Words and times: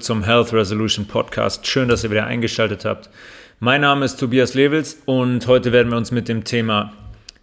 zurück 0.00 0.02
zum 0.02 0.24
Health 0.24 0.52
Resolution 0.52 1.06
Podcast. 1.06 1.66
Schön, 1.66 1.88
dass 1.88 2.04
ihr 2.04 2.10
wieder 2.10 2.26
eingeschaltet 2.26 2.84
habt. 2.84 3.10
Mein 3.58 3.82
Name 3.82 4.04
ist 4.04 4.16
Tobias 4.16 4.54
Lewels 4.54 5.02
und 5.04 5.46
heute 5.46 5.72
werden 5.72 5.90
wir 5.90 5.96
uns 5.96 6.10
mit 6.10 6.28
dem 6.28 6.44
Thema 6.44 6.92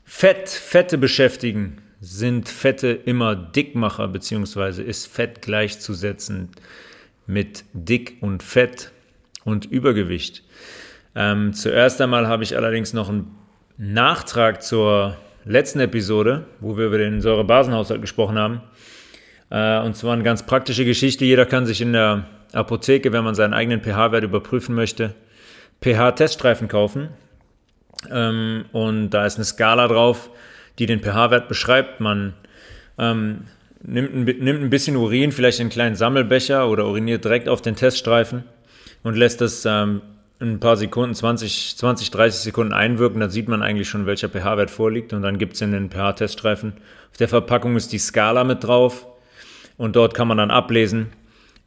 Fett, 0.05 0.49
Fette 0.49 0.97
beschäftigen. 0.97 1.77
Sind 2.01 2.49
Fette 2.49 2.89
immer 2.89 3.35
Dickmacher, 3.35 4.07
beziehungsweise 4.07 4.81
ist 4.81 5.07
Fett 5.07 5.41
gleichzusetzen 5.41 6.49
mit 7.27 7.63
Dick 7.73 8.17
und 8.21 8.43
Fett 8.43 8.91
und 9.43 9.65
Übergewicht? 9.65 10.43
Ähm, 11.15 11.53
zuerst 11.53 12.01
einmal 12.01 12.27
habe 12.27 12.43
ich 12.43 12.55
allerdings 12.55 12.93
noch 12.93 13.09
einen 13.09 13.35
Nachtrag 13.77 14.63
zur 14.63 15.15
letzten 15.45 15.79
Episode, 15.79 16.45
wo 16.59 16.77
wir 16.77 16.87
über 16.87 16.97
den 16.97 17.21
Säurebasenhaushalt 17.21 18.01
gesprochen 18.01 18.37
haben. 18.39 18.61
Äh, 19.49 19.79
und 19.79 19.95
zwar 19.95 20.13
eine 20.13 20.23
ganz 20.23 20.43
praktische 20.45 20.85
Geschichte. 20.85 21.25
Jeder 21.25 21.45
kann 21.45 21.65
sich 21.65 21.81
in 21.81 21.93
der 21.93 22.25
Apotheke, 22.57 23.11
wenn 23.13 23.23
man 23.23 23.35
seinen 23.35 23.53
eigenen 23.53 23.81
pH-Wert 23.81 24.23
überprüfen 24.23 24.75
möchte, 24.75 25.13
pH-Teststreifen 25.81 26.67
kaufen. 26.67 27.09
Ähm, 28.11 28.65
und 28.71 29.11
da 29.11 29.25
ist 29.25 29.35
eine 29.35 29.45
Skala 29.45 29.87
drauf, 29.87 30.29
die 30.79 30.85
den 30.85 31.01
pH-Wert 31.01 31.47
beschreibt. 31.47 31.99
Man 31.99 32.33
ähm, 32.97 33.45
nimmt, 33.81 34.13
ein, 34.13 34.23
nimmt 34.23 34.61
ein 34.61 34.69
bisschen 34.69 34.95
Urin, 34.95 35.31
vielleicht 35.31 35.59
in 35.59 35.65
einen 35.65 35.71
kleinen 35.71 35.95
Sammelbecher 35.95 36.67
oder 36.67 36.85
uriniert 36.85 37.23
direkt 37.23 37.49
auf 37.49 37.61
den 37.61 37.75
Teststreifen 37.75 38.43
und 39.03 39.15
lässt 39.15 39.41
das 39.41 39.65
ähm, 39.65 40.01
ein 40.39 40.59
paar 40.59 40.77
Sekunden, 40.77 41.15
20, 41.15 41.77
20, 41.77 42.11
30 42.11 42.41
Sekunden 42.41 42.73
einwirken, 42.73 43.19
dann 43.19 43.31
sieht 43.31 43.47
man 43.47 43.63
eigentlich 43.63 43.89
schon, 43.89 44.05
welcher 44.05 44.29
pH-Wert 44.29 44.69
vorliegt 44.69 45.13
und 45.13 45.23
dann 45.23 45.39
gibt 45.39 45.53
es 45.53 45.61
in 45.61 45.71
den 45.71 45.89
pH-Teststreifen. 45.89 46.73
Auf 47.11 47.17
der 47.17 47.27
Verpackung 47.27 47.75
ist 47.75 47.91
die 47.91 47.97
Skala 47.97 48.43
mit 48.43 48.63
drauf 48.63 49.07
und 49.77 49.95
dort 49.95 50.13
kann 50.13 50.27
man 50.27 50.37
dann 50.37 50.51
ablesen, 50.51 51.07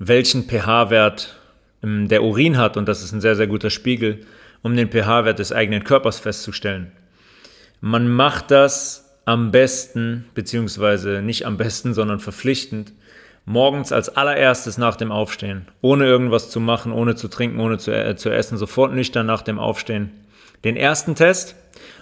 welchen 0.01 0.49
pH-Wert 0.49 1.37
ähm, 1.85 2.09
der 2.09 2.25
Urin 2.25 2.57
hat 2.57 2.77
und 2.77 2.89
das 2.89 3.05
ist 3.05 3.13
ein 3.13 3.21
sehr, 3.21 3.37
sehr 3.37 3.47
guter 3.47 3.71
Spiegel, 3.71 4.27
um 4.63 4.75
den 4.75 4.91
pH-Wert 4.91 5.39
des 5.39 5.53
eigenen 5.53 5.85
Körpers 5.85 6.19
festzustellen. 6.19 6.91
Man 7.81 8.09
macht 8.09 8.51
das 8.51 9.19
am 9.27 9.53
besten, 9.53 10.25
beziehungsweise 10.35 11.23
nicht 11.23 11.47
am 11.47 11.59
besten, 11.59 11.95
sondern 11.95 12.19
verpflichtend, 12.19 12.93
morgens 13.45 13.93
als 13.93 14.09
allererstes 14.17 14.79
nach 14.79 14.97
dem 14.97 15.13
Aufstehen, 15.13 15.69
ohne 15.83 16.07
irgendwas 16.07 16.51
zu 16.51 16.61
machen, 16.61 16.93
ohne 16.93 17.15
zu 17.15 17.29
trinken, 17.29 17.61
ohne 17.61 17.79
zu, 17.79 17.91
äh, 17.91 18.17
zu 18.17 18.31
essen, 18.31 18.57
sofort 18.57 18.95
nüchtern 18.95 19.27
nach 19.27 19.43
dem 19.43 19.59
Aufstehen. 19.59 20.11
Den 20.65 20.77
ersten 20.77 21.15
Test, 21.15 21.57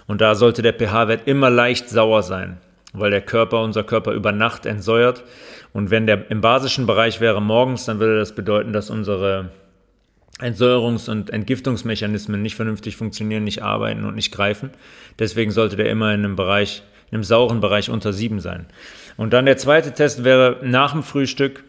und 0.07 0.21
da 0.21 0.35
sollte 0.35 0.61
der 0.61 0.73
pH-Wert 0.73 1.27
immer 1.27 1.49
leicht 1.49 1.89
sauer 1.89 2.23
sein 2.23 2.57
weil 2.93 3.11
der 3.11 3.21
Körper, 3.21 3.61
unser 3.61 3.83
Körper 3.83 4.13
über 4.13 4.31
Nacht 4.31 4.65
entsäuert. 4.65 5.23
Und 5.73 5.91
wenn 5.91 6.07
der 6.07 6.29
im 6.31 6.41
basischen 6.41 6.87
Bereich 6.87 7.21
wäre 7.21 7.41
morgens, 7.41 7.85
dann 7.85 7.99
würde 7.99 8.17
das 8.17 8.33
bedeuten, 8.33 8.73
dass 8.73 8.89
unsere 8.89 9.49
Entsäuerungs- 10.39 11.09
und 11.09 11.29
Entgiftungsmechanismen 11.29 12.41
nicht 12.41 12.55
vernünftig 12.55 12.95
funktionieren, 12.95 13.43
nicht 13.43 13.61
arbeiten 13.61 14.05
und 14.05 14.15
nicht 14.15 14.31
greifen. 14.31 14.71
Deswegen 15.19 15.51
sollte 15.51 15.75
der 15.75 15.89
immer 15.89 16.13
in 16.13 16.23
einem 16.23 16.35
Bereich, 16.35 16.83
in 17.11 17.15
einem 17.15 17.23
sauren 17.23 17.59
Bereich 17.59 17.89
unter 17.89 18.13
sieben 18.13 18.39
sein. 18.39 18.65
Und 19.17 19.33
dann 19.33 19.45
der 19.45 19.57
zweite 19.57 19.93
Test 19.93 20.23
wäre 20.23 20.57
nach 20.63 20.93
dem 20.93 21.03
Frühstück, 21.03 21.63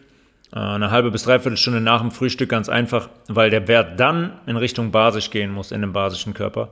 äh, 0.53 0.59
eine 0.59 0.89
halbe 0.89 1.11
bis 1.11 1.23
dreiviertel 1.23 1.57
Stunde 1.57 1.81
nach 1.81 2.01
dem 2.01 2.11
Frühstück 2.11 2.49
ganz 2.49 2.69
einfach, 2.69 3.09
weil 3.27 3.49
der 3.49 3.67
Wert 3.67 3.99
dann 3.99 4.39
in 4.45 4.57
Richtung 4.57 4.91
basisch 4.91 5.29
gehen 5.29 5.51
muss 5.51 5.71
in 5.71 5.81
dem 5.81 5.93
basischen 5.93 6.33
Körper 6.33 6.71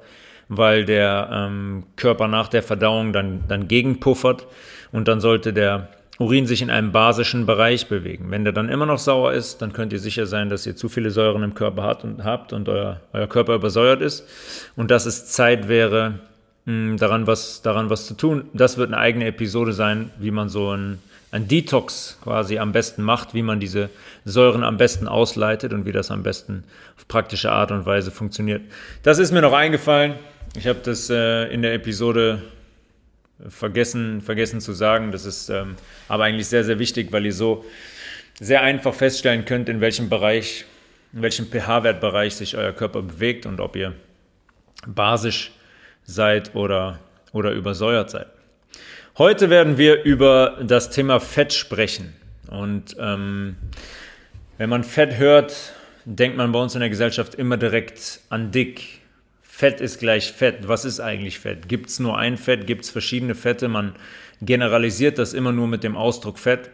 weil 0.50 0.84
der 0.84 1.30
ähm, 1.32 1.84
Körper 1.96 2.28
nach 2.28 2.50
der 2.50 2.64
Verdauung 2.64 3.14
dann, 3.14 3.44
dann 3.48 3.68
gegenpuffert 3.68 4.48
und 4.92 5.08
dann 5.08 5.22
sollte 5.22 5.54
der 5.54 5.90
Urin 6.20 6.46
sich 6.46 6.62
in 6.62 6.70
einem 6.70 6.92
basischen 6.92 7.46
Bereich 7.46 7.88
bewegen. 7.88 8.30
Wenn 8.30 8.44
der 8.44 8.52
dann 8.52 8.68
immer 8.68 8.86
noch 8.86 9.00
sauer 9.00 9.32
ist, 9.32 9.62
dann 9.62 9.72
könnt 9.72 9.94
ihr 9.94 10.00
sicher 10.00 10.26
sein, 10.26 10.50
dass 10.50 10.68
ihr 10.68 10.76
zu 10.76 10.90
viele 10.90 11.12
Säuren 11.12 11.44
im 11.44 11.54
Körper 11.54 11.84
habt 11.84 12.04
und, 12.04 12.26
habt 12.26 12.52
und 12.52 12.68
euer, 12.68 13.00
euer 13.14 13.28
Körper 13.28 13.56
übersäuert 13.56 14.02
ist 14.02 14.28
und 14.76 14.92
dass 14.92 15.06
es 15.06 15.28
Zeit 15.28 15.70
wäre, 15.70 16.20
mh, 16.66 16.74
hm, 16.74 16.98
daran, 16.98 17.26
was, 17.26 17.62
daran 17.62 17.90
was 17.90 18.06
zu 18.06 18.16
tun. 18.16 18.50
Das 18.54 18.78
wird 18.78 18.90
eine 18.90 18.98
eigene 18.98 19.28
Episode 19.28 19.72
sein, 19.72 20.12
wie 20.20 20.32
man 20.32 20.50
so 20.50 20.76
ein, 20.76 21.00
ein 21.32 21.48
Detox 21.48 22.18
quasi 22.22 22.60
am 22.60 22.74
besten 22.74 23.02
macht, 23.02 23.34
wie 23.34 23.42
man 23.42 23.62
diese 23.62 23.90
Säuren 24.26 24.66
am 24.66 24.76
besten 24.76 25.08
ausleitet 25.08 25.72
und 25.72 25.86
wie 25.86 25.94
das 25.94 26.12
am 26.12 26.24
besten 26.24 26.66
auf 26.98 27.08
praktische 27.08 27.54
Art 27.54 27.72
und 27.72 27.86
Weise 27.86 28.12
funktioniert. 28.12 28.62
Das 29.04 29.20
ist 29.20 29.32
mir 29.32 29.42
noch 29.42 29.54
eingefallen. 29.54 30.16
Ich 30.58 30.68
habe 30.68 30.80
das 30.84 31.10
äh, 31.10 31.46
in 31.46 31.62
der 31.62 31.74
Episode 31.76 32.42
vergessen, 33.48 34.22
vergessen 34.22 34.62
zu 34.62 34.74
sagen. 34.74 35.12
Das 35.12 35.26
ist 35.26 35.50
ähm, 35.50 35.76
aber 36.08 36.26
eigentlich 36.26 36.48
sehr, 36.48 36.64
sehr 36.64 36.80
wichtig, 36.80 37.12
weil 37.12 37.26
ihr 37.26 37.34
so 37.34 37.66
sehr 38.40 38.62
einfach 38.62 38.94
feststellen 38.94 39.46
könnt, 39.46 39.70
in 39.70 39.82
welchem 39.82 40.10
Bereich, 40.10 40.66
in 41.14 41.22
welchem 41.22 41.48
pH-Wertbereich 41.48 42.36
sich 42.36 42.58
euer 42.58 42.72
Körper 42.72 43.02
bewegt 43.02 43.46
und 43.46 43.60
ob 43.60 43.76
ihr 43.76 43.94
basisch 44.88 45.52
seid 46.04 46.56
oder, 46.56 47.00
oder 47.32 47.52
übersäuert 47.52 48.10
seid. 48.10 48.28
Heute 49.18 49.50
werden 49.50 49.78
wir 49.78 50.04
über 50.04 50.60
das 50.62 50.90
Thema 50.90 51.20
Fett 51.20 51.54
sprechen. 51.54 52.14
Und 52.48 52.96
ähm, 53.00 53.58
wenn 54.58 54.70
man 54.70 54.84
Fett 54.84 55.18
hört, 55.18 55.74
denkt 56.06 56.38
man 56.38 56.52
bei 56.52 56.60
uns 56.60 56.74
in 56.74 56.80
der 56.80 56.90
Gesellschaft 56.90 57.36
immer 57.36 57.58
direkt 57.58 58.22
an 58.30 58.52
dick, 58.52 58.99
Fett 59.60 59.82
ist 59.82 60.00
gleich 60.00 60.32
Fett. 60.32 60.70
Was 60.70 60.86
ist 60.86 61.02
eigentlich 61.02 61.40
Fett? 61.40 61.68
Gibt 61.68 61.90
es 61.90 62.00
nur 62.00 62.18
ein 62.18 62.38
Fett? 62.38 62.66
Gibt 62.66 62.86
es 62.86 62.92
verschiedene 62.92 63.36
Fette? 63.36 63.68
Man 63.68 63.94
generalisiert 64.42 65.18
das 65.18 65.34
immer 65.34 65.52
nur 65.52 65.68
mit 65.68 65.84
dem 65.84 65.98
Ausdruck 65.98 66.40
Fett 66.40 66.70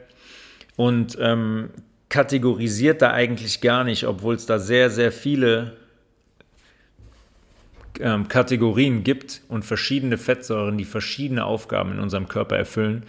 und 0.75 1.18
ähm, 1.19 1.72
kategorisiert 2.09 3.01
da 3.01 3.12
eigentlich 3.12 3.62
gar 3.62 3.85
nicht, 3.85 4.06
obwohl 4.06 4.35
es 4.35 4.46
da 4.46 4.59
sehr, 4.59 4.91
sehr 4.91 5.12
viele 5.12 5.78
ähm, 8.00 8.28
Kategorien 8.28 9.03
gibt 9.03 9.41
und 9.47 9.66
verschiedene 9.66 10.19
Fettsäuren, 10.19 10.78
die 10.78 10.85
verschiedene 10.85 11.44
Aufgaben 11.44 11.94
in 11.94 12.00
unserem 12.00 12.28
Körper 12.28 12.56
erfüllen 12.56 13.02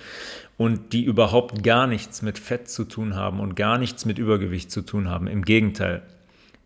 und 0.56 0.94
die 0.94 1.04
überhaupt 1.04 1.62
gar 1.62 1.87
nichts 1.87 2.22
mit 2.22 2.38
Fett 2.38 2.70
zu 2.70 2.84
tun 2.84 3.14
haben 3.14 3.41
und 3.41 3.56
gar 3.56 3.76
nichts 3.76 4.06
mit 4.06 4.16
Übergewicht 4.19 4.70
zu 4.70 4.81
tun 4.81 5.10
haben. 5.10 5.26
Im 5.26 5.44
Gegenteil. 5.44 6.00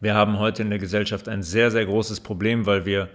Wir 0.00 0.14
haben 0.14 0.38
heute 0.38 0.62
in 0.62 0.70
der 0.70 0.78
Gesellschaft 0.78 1.28
ein 1.28 1.42
sehr, 1.42 1.70
sehr 1.70 1.84
großes 1.84 2.20
Problem, 2.20 2.64
weil 2.64 2.86
wir 2.86 3.10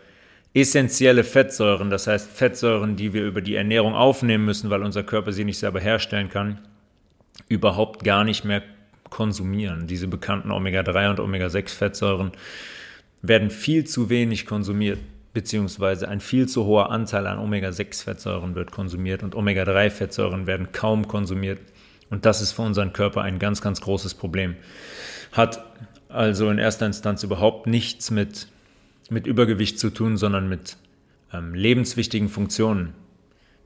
essentielle 0.54 1.24
Fettsäuren, 1.24 1.90
das 1.90 2.06
heißt 2.06 2.30
Fettsäuren, 2.30 2.96
die 2.96 3.12
wir 3.12 3.26
über 3.26 3.42
die 3.42 3.56
Ernährung 3.56 3.96
aufnehmen 3.96 4.46
müssen, 4.46 4.70
weil 4.70 4.84
unser 4.84 5.04
Körper 5.04 5.34
sie 5.34 5.46
nicht 5.46 5.58
selber 5.58 5.80
herstellen 5.80 6.30
kann, 6.30 6.60
überhaupt 7.50 8.04
gar 8.04 8.24
nicht 8.24 8.46
mehr 8.46 8.62
konsumieren. 9.10 9.88
Diese 9.88 10.08
bekannten 10.08 10.52
Omega-3 10.52 11.10
und 11.10 11.20
Omega-6-Fettsäuren 11.20 12.32
werden 13.24 13.50
viel 13.50 13.86
zu 13.86 14.10
wenig 14.10 14.46
konsumiert, 14.46 15.00
beziehungsweise 15.34 16.08
ein 16.08 16.20
viel 16.20 16.48
zu 16.48 16.66
hoher 16.66 16.92
Anteil 16.92 17.26
an 17.26 17.40
Omega-6-Fettsäuren 17.40 18.54
wird 18.54 18.72
konsumiert 18.72 19.24
und 19.24 19.34
Omega-3-Fettsäuren 19.34 20.46
werden 20.46 20.72
kaum 20.72 21.08
konsumiert. 21.08 21.60
Und 22.12 22.26
das 22.26 22.42
ist 22.42 22.52
für 22.52 22.62
unseren 22.62 22.94
Körper 22.94 23.24
ein 23.24 23.40
ganz, 23.40 23.62
ganz 23.62 23.82
großes 23.82 24.14
Problem. 24.14 24.56
Hat 25.32 25.66
also 26.16 26.50
in 26.50 26.58
erster 26.58 26.86
Instanz 26.86 27.24
überhaupt 27.24 27.68
nichts 27.68 28.12
mit, 28.12 28.48
mit 29.10 29.28
Übergewicht 29.28 29.80
zu 29.80 29.90
tun, 29.90 30.18
sondern 30.18 30.48
mit 30.50 30.78
ähm, 31.34 31.54
lebenswichtigen 31.54 32.30
Funktionen, 32.30 32.94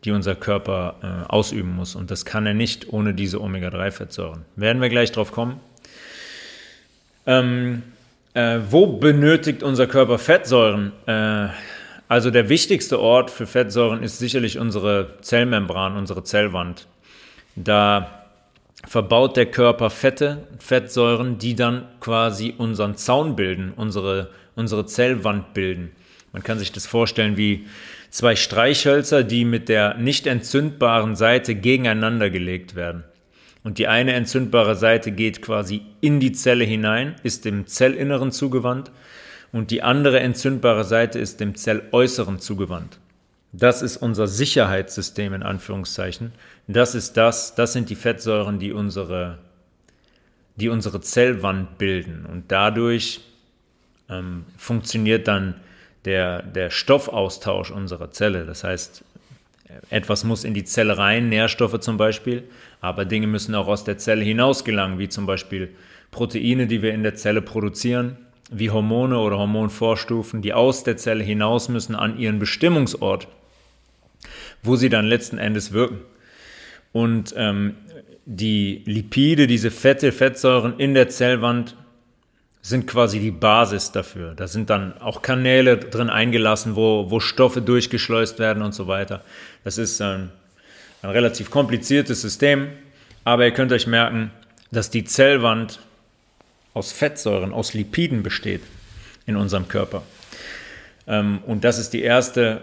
die 0.03 0.11
unser 0.11 0.35
Körper 0.35 0.95
äh, 1.27 1.31
ausüben 1.31 1.75
muss. 1.75 1.95
Und 1.95 2.11
das 2.11 2.25
kann 2.25 2.45
er 2.45 2.53
nicht 2.53 2.91
ohne 2.91 3.13
diese 3.13 3.41
Omega-3-Fettsäuren. 3.41 4.45
Werden 4.55 4.81
wir 4.81 4.89
gleich 4.89 5.11
drauf 5.11 5.31
kommen. 5.31 5.59
Ähm, 7.25 7.83
äh, 8.33 8.59
wo 8.69 8.87
benötigt 8.87 9.63
unser 9.63 9.87
Körper 9.87 10.17
Fettsäuren? 10.17 10.91
Äh, 11.05 11.47
also 12.07 12.31
der 12.31 12.49
wichtigste 12.49 12.99
Ort 12.99 13.29
für 13.29 13.45
Fettsäuren 13.45 14.01
ist 14.01 14.17
sicherlich 14.17 14.57
unsere 14.57 15.17
Zellmembran, 15.21 15.95
unsere 15.95 16.23
Zellwand. 16.23 16.87
Da 17.55 18.18
verbaut 18.87 19.37
der 19.37 19.45
Körper 19.45 19.89
Fette, 19.89 20.47
Fettsäuren, 20.59 21.37
die 21.37 21.55
dann 21.55 21.87
quasi 21.99 22.53
unseren 22.57 22.95
Zaun 22.95 23.35
bilden, 23.35 23.73
unsere, 23.75 24.29
unsere 24.55 24.85
Zellwand 24.85 25.53
bilden. 25.53 25.91
Man 26.31 26.43
kann 26.43 26.59
sich 26.59 26.71
das 26.71 26.87
vorstellen 26.87 27.37
wie 27.37 27.67
zwei 28.09 28.35
Streichhölzer, 28.35 29.23
die 29.23 29.45
mit 29.45 29.69
der 29.69 29.95
nicht 29.95 30.27
entzündbaren 30.27 31.15
Seite 31.15 31.55
gegeneinander 31.55 32.29
gelegt 32.29 32.75
werden. 32.75 33.03
Und 33.63 33.77
die 33.77 33.87
eine 33.87 34.13
entzündbare 34.13 34.75
Seite 34.75 35.11
geht 35.11 35.41
quasi 35.41 35.81
in 36.01 36.19
die 36.19 36.31
Zelle 36.31 36.63
hinein, 36.63 37.15
ist 37.23 37.45
dem 37.45 37.67
Zellinneren 37.67 38.31
zugewandt 38.31 38.91
und 39.51 39.71
die 39.71 39.81
andere 39.83 40.21
entzündbare 40.21 40.85
Seite 40.85 41.19
ist 41.19 41.39
dem 41.39 41.55
Zelläußeren 41.55 42.39
zugewandt. 42.39 42.99
Das 43.51 43.81
ist 43.81 43.97
unser 43.97 44.27
Sicherheitssystem 44.27 45.33
in 45.33 45.43
Anführungszeichen. 45.43 46.33
Das 46.67 46.93
ist 46.93 47.17
das, 47.17 47.55
das 47.55 47.73
sind 47.73 47.89
die 47.89 47.95
Fettsäuren, 47.95 48.59
die 48.59 48.71
unsere, 48.71 49.39
die 50.55 50.69
unsere 50.69 51.01
Zellwand 51.01 51.77
bilden. 51.77 52.25
Und 52.25 52.51
dadurch 52.51 53.21
ähm, 54.09 54.45
funktioniert 54.57 55.27
dann 55.27 55.55
der, 56.05 56.43
der 56.43 56.69
Stoffaustausch 56.69 57.71
unserer 57.71 58.11
Zelle. 58.11 58.45
Das 58.45 58.63
heißt, 58.63 59.03
etwas 59.89 60.23
muss 60.23 60.43
in 60.43 60.53
die 60.53 60.63
Zelle 60.63 60.97
rein, 60.97 61.29
Nährstoffe 61.29 61.79
zum 61.79 61.97
Beispiel, 61.97 62.43
aber 62.81 63.05
Dinge 63.05 63.27
müssen 63.27 63.55
auch 63.55 63.67
aus 63.67 63.83
der 63.83 63.97
Zelle 63.97 64.23
hinaus 64.23 64.63
gelangen, 64.63 64.97
wie 64.99 65.09
zum 65.09 65.25
Beispiel 65.25 65.69
Proteine, 66.11 66.67
die 66.67 66.81
wir 66.81 66.93
in 66.93 67.03
der 67.03 67.15
Zelle 67.15 67.41
produzieren, 67.41 68.17
wie 68.49 68.71
Hormone 68.71 69.19
oder 69.19 69.37
Hormonvorstufen, 69.37 70.41
die 70.41 70.53
aus 70.53 70.83
der 70.83 70.97
Zelle 70.97 71.23
hinaus 71.23 71.69
müssen 71.69 71.95
an 71.95 72.17
ihren 72.17 72.39
Bestimmungsort, 72.39 73.27
wo 74.63 74.75
sie 74.75 74.89
dann 74.89 75.05
letzten 75.05 75.37
Endes 75.37 75.71
wirken. 75.71 76.01
Und 76.91 77.33
ähm, 77.37 77.75
die 78.25 78.83
Lipide, 78.85 79.47
diese 79.47 79.71
Fette, 79.71 80.11
Fettsäuren 80.11 80.75
in 80.77 80.93
der 80.93 81.09
Zellwand 81.09 81.75
sind 82.61 82.87
quasi 82.87 83.19
die 83.19 83.31
Basis 83.31 83.91
dafür. 83.91 84.33
Da 84.35 84.47
sind 84.47 84.69
dann 84.69 84.97
auch 84.99 85.21
Kanäle 85.21 85.77
drin 85.77 86.09
eingelassen, 86.09 86.75
wo, 86.75 87.09
wo 87.09 87.19
Stoffe 87.19 87.61
durchgeschleust 87.61 88.37
werden 88.37 88.61
und 88.61 88.73
so 88.73 88.87
weiter. 88.87 89.23
Das 89.63 89.77
ist 89.77 90.01
ein, 90.01 90.29
ein 91.01 91.09
relativ 91.09 91.51
kompliziertes 91.51 92.21
System, 92.21 92.67
aber 93.23 93.45
ihr 93.45 93.51
könnt 93.51 93.71
euch 93.71 93.87
merken, 93.87 94.31
dass 94.71 94.89
die 94.89 95.05
Zellwand 95.05 95.79
aus 96.73 96.91
Fettsäuren, 96.91 97.53
aus 97.53 97.73
Lipiden 97.73 98.23
besteht 98.23 98.61
in 99.25 99.35
unserem 99.35 99.67
Körper. 99.67 100.03
Ähm, 101.07 101.39
und 101.45 101.63
das 101.63 101.79
ist 101.79 101.93
die 101.93 102.01
erste 102.01 102.61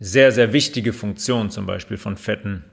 sehr, 0.00 0.32
sehr 0.32 0.52
wichtige 0.52 0.92
Funktion 0.92 1.50
zum 1.50 1.66
Beispiel 1.66 1.96
von 1.96 2.16
Fetten 2.16 2.64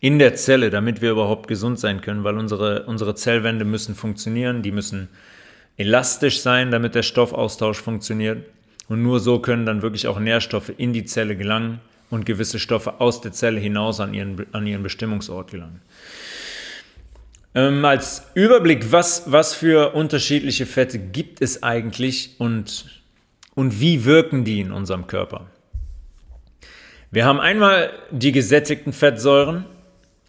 in 0.00 0.18
der 0.18 0.36
Zelle, 0.36 0.70
damit 0.70 1.02
wir 1.02 1.10
überhaupt 1.10 1.48
gesund 1.48 1.78
sein 1.80 2.00
können, 2.00 2.22
weil 2.22 2.38
unsere, 2.38 2.84
unsere 2.84 3.14
Zellwände 3.14 3.64
müssen 3.64 3.94
funktionieren, 3.94 4.62
die 4.62 4.70
müssen 4.70 5.08
elastisch 5.76 6.40
sein, 6.40 6.70
damit 6.70 6.94
der 6.94 7.02
Stoffaustausch 7.02 7.80
funktioniert. 7.80 8.44
Und 8.88 9.02
nur 9.02 9.20
so 9.20 9.40
können 9.40 9.66
dann 9.66 9.82
wirklich 9.82 10.06
auch 10.06 10.18
Nährstoffe 10.18 10.72
in 10.76 10.92
die 10.92 11.04
Zelle 11.04 11.36
gelangen 11.36 11.80
und 12.10 12.26
gewisse 12.26 12.58
Stoffe 12.58 13.00
aus 13.00 13.20
der 13.20 13.32
Zelle 13.32 13.60
hinaus 13.60 14.00
an 14.00 14.14
ihren, 14.14 14.46
an 14.52 14.66
ihren 14.66 14.82
Bestimmungsort 14.82 15.50
gelangen. 15.50 15.80
Ähm, 17.54 17.84
als 17.84 18.26
Überblick, 18.34 18.92
was, 18.92 19.30
was 19.30 19.54
für 19.54 19.94
unterschiedliche 19.94 20.64
Fette 20.64 20.98
gibt 20.98 21.42
es 21.42 21.62
eigentlich 21.62 22.36
und, 22.38 23.02
und 23.54 23.80
wie 23.80 24.04
wirken 24.04 24.44
die 24.44 24.60
in 24.60 24.72
unserem 24.72 25.06
Körper? 25.06 25.48
Wir 27.10 27.24
haben 27.24 27.40
einmal 27.40 27.90
die 28.10 28.32
gesättigten 28.32 28.92
Fettsäuren, 28.92 29.64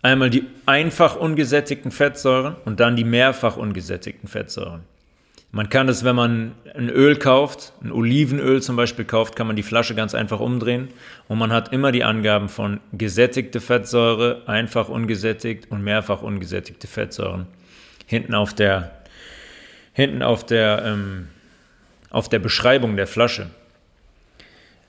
einmal 0.01 0.29
die 0.29 0.45
einfach 0.65 1.17
ungesättigten 1.17 1.91
Fettsäuren 1.91 2.55
und 2.63 2.79
dann 2.79 2.95
die 2.95 3.03
mehrfach 3.03 3.57
ungesättigten 3.57 4.29
Fettsäuren. 4.29 4.83
Man 5.51 5.69
kann 5.69 5.87
das, 5.87 6.05
wenn 6.05 6.15
man 6.15 6.53
ein 6.75 6.89
Öl 6.89 7.17
kauft, 7.17 7.73
ein 7.83 7.91
Olivenöl 7.91 8.61
zum 8.61 8.75
Beispiel 8.75 9.03
kauft, 9.03 9.35
kann 9.35 9.47
man 9.47 9.55
die 9.55 9.63
Flasche 9.63 9.95
ganz 9.95 10.15
einfach 10.15 10.39
umdrehen 10.39 10.89
und 11.27 11.37
man 11.37 11.51
hat 11.51 11.73
immer 11.73 11.91
die 11.91 12.03
Angaben 12.03 12.47
von 12.49 12.79
gesättigte 12.93 13.59
Fettsäure, 13.59 14.43
einfach 14.45 14.89
ungesättigt 14.89 15.69
und 15.71 15.83
mehrfach 15.83 16.21
ungesättigte 16.21 16.87
Fettsäuren 16.87 17.47
hinten 18.05 18.35
auf 18.35 18.53
der 18.53 18.91
hinten 19.93 20.23
auf 20.23 20.45
der 20.45 20.83
ähm, 20.85 21.27
auf 22.09 22.29
der 22.29 22.39
Beschreibung 22.39 22.95
der 22.95 23.07
Flasche. 23.07 23.47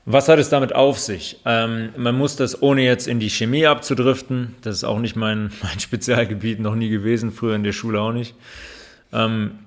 Was 0.07 0.29
hat 0.29 0.39
es 0.39 0.49
damit 0.49 0.75
auf 0.75 0.99
sich? 0.99 1.41
Ähm, 1.45 1.91
man 1.97 2.17
muss 2.17 2.37
das, 2.37 2.63
ohne 2.63 2.83
jetzt 2.83 3.07
in 3.07 3.21
die 3.21 3.29
Chemie 3.29 3.67
abzudriften, 3.67 4.57
das 4.63 4.77
ist 4.77 4.85
auch 4.85 4.99
nicht 4.99 5.17
mein, 5.17 5.53
mein 5.63 5.79
Spezialgebiet, 5.79 6.61
noch 6.61 6.75
nie 6.75 6.89
gewesen, 6.89 7.33
früher 7.33 7.55
in 7.55 7.65
der 7.65 7.73
Schule 7.73 8.01
auch 8.01 8.13
nicht. 8.13 8.35
Ähm, 9.13 9.59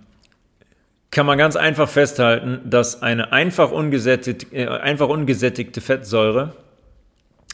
kann 1.12 1.28
man 1.28 1.38
ganz 1.38 1.56
einfach 1.56 1.88
festhalten, 1.88 2.62
dass 2.66 3.04
eine 3.04 3.32
einfach, 3.32 3.72
ungesättigt, 3.72 4.52
äh, 4.52 4.68
einfach 4.68 5.10
ungesättigte 5.10 5.80
Fettsäure, 5.80 6.56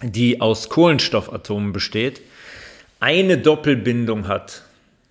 die 0.02 0.40
aus 0.40 0.70
Kohlenstoffatomen 0.70 1.74
besteht, 1.74 2.22
eine 3.02 3.38
Doppelbindung 3.38 4.30
hat. 4.30 4.64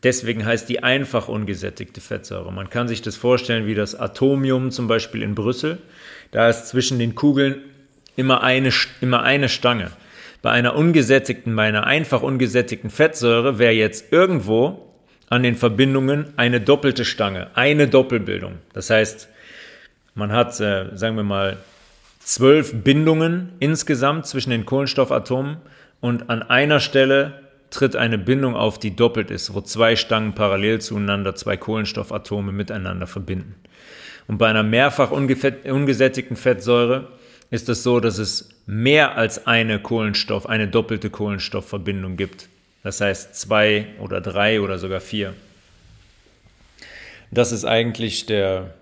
Deswegen 0.02 0.46
heißt 0.46 0.68
die 0.68 0.82
einfach 0.82 1.28
ungesättigte 1.28 2.00
Fettsäure. 2.00 2.52
Man 2.52 2.70
kann 2.70 2.88
sich 2.88 3.02
das 3.02 3.16
vorstellen 3.16 3.66
wie 3.66 3.74
das 3.74 3.94
Atomium 3.94 4.70
zum 4.70 4.88
Beispiel 4.88 5.22
in 5.22 5.34
Brüssel. 5.34 5.78
Da 6.30 6.48
ist 6.48 6.68
zwischen 6.68 6.98
den 6.98 7.14
Kugeln 7.14 7.62
immer 8.16 8.42
eine, 8.42 8.70
immer 9.00 9.22
eine 9.22 9.48
Stange. 9.48 9.90
Bei 10.42 10.50
einer 10.50 10.76
ungesättigten, 10.76 11.54
bei 11.56 11.64
einer 11.64 11.86
einfach 11.86 12.22
ungesättigten 12.22 12.90
Fettsäure 12.90 13.58
wäre 13.58 13.72
jetzt 13.72 14.12
irgendwo 14.12 14.94
an 15.30 15.42
den 15.42 15.56
Verbindungen 15.56 16.32
eine 16.36 16.60
doppelte 16.60 17.04
Stange, 17.04 17.48
eine 17.54 17.88
Doppelbildung. 17.88 18.58
Das 18.72 18.90
heißt, 18.90 19.28
man 20.14 20.32
hat, 20.32 20.58
äh, 20.60 20.96
sagen 20.96 21.16
wir 21.16 21.22
mal, 21.22 21.58
zwölf 22.18 22.72
Bindungen 22.82 23.52
insgesamt 23.58 24.26
zwischen 24.26 24.50
den 24.50 24.66
Kohlenstoffatomen 24.66 25.58
und 26.00 26.30
an 26.30 26.42
einer 26.42 26.80
Stelle 26.80 27.42
tritt 27.70 27.96
eine 27.96 28.18
Bindung 28.18 28.56
auf, 28.56 28.78
die 28.78 28.96
doppelt 28.96 29.30
ist, 29.30 29.54
wo 29.54 29.60
zwei 29.60 29.96
Stangen 29.96 30.34
parallel 30.34 30.80
zueinander 30.80 31.34
zwei 31.34 31.56
Kohlenstoffatome 31.56 32.52
miteinander 32.52 33.06
verbinden. 33.06 33.56
Und 34.28 34.38
bei 34.38 34.48
einer 34.48 34.62
mehrfach 34.62 35.10
ungesättigten 35.10 36.36
Fettsäure 36.36 37.08
ist 37.50 37.68
es 37.68 37.82
so, 37.82 37.98
dass 37.98 38.18
es 38.18 38.50
mehr 38.66 39.16
als 39.16 39.46
eine 39.46 39.80
Kohlenstoff, 39.80 40.46
eine 40.46 40.68
doppelte 40.68 41.08
Kohlenstoffverbindung 41.08 42.16
gibt. 42.16 42.48
Das 42.82 43.00
heißt 43.00 43.34
zwei 43.34 43.86
oder 43.98 44.20
drei 44.20 44.60
oder 44.60 44.78
sogar 44.78 45.00
vier. 45.00 45.34
Das 47.30 47.52
ist 47.52 47.64
eigentlich 47.64 48.26
der, 48.26 48.74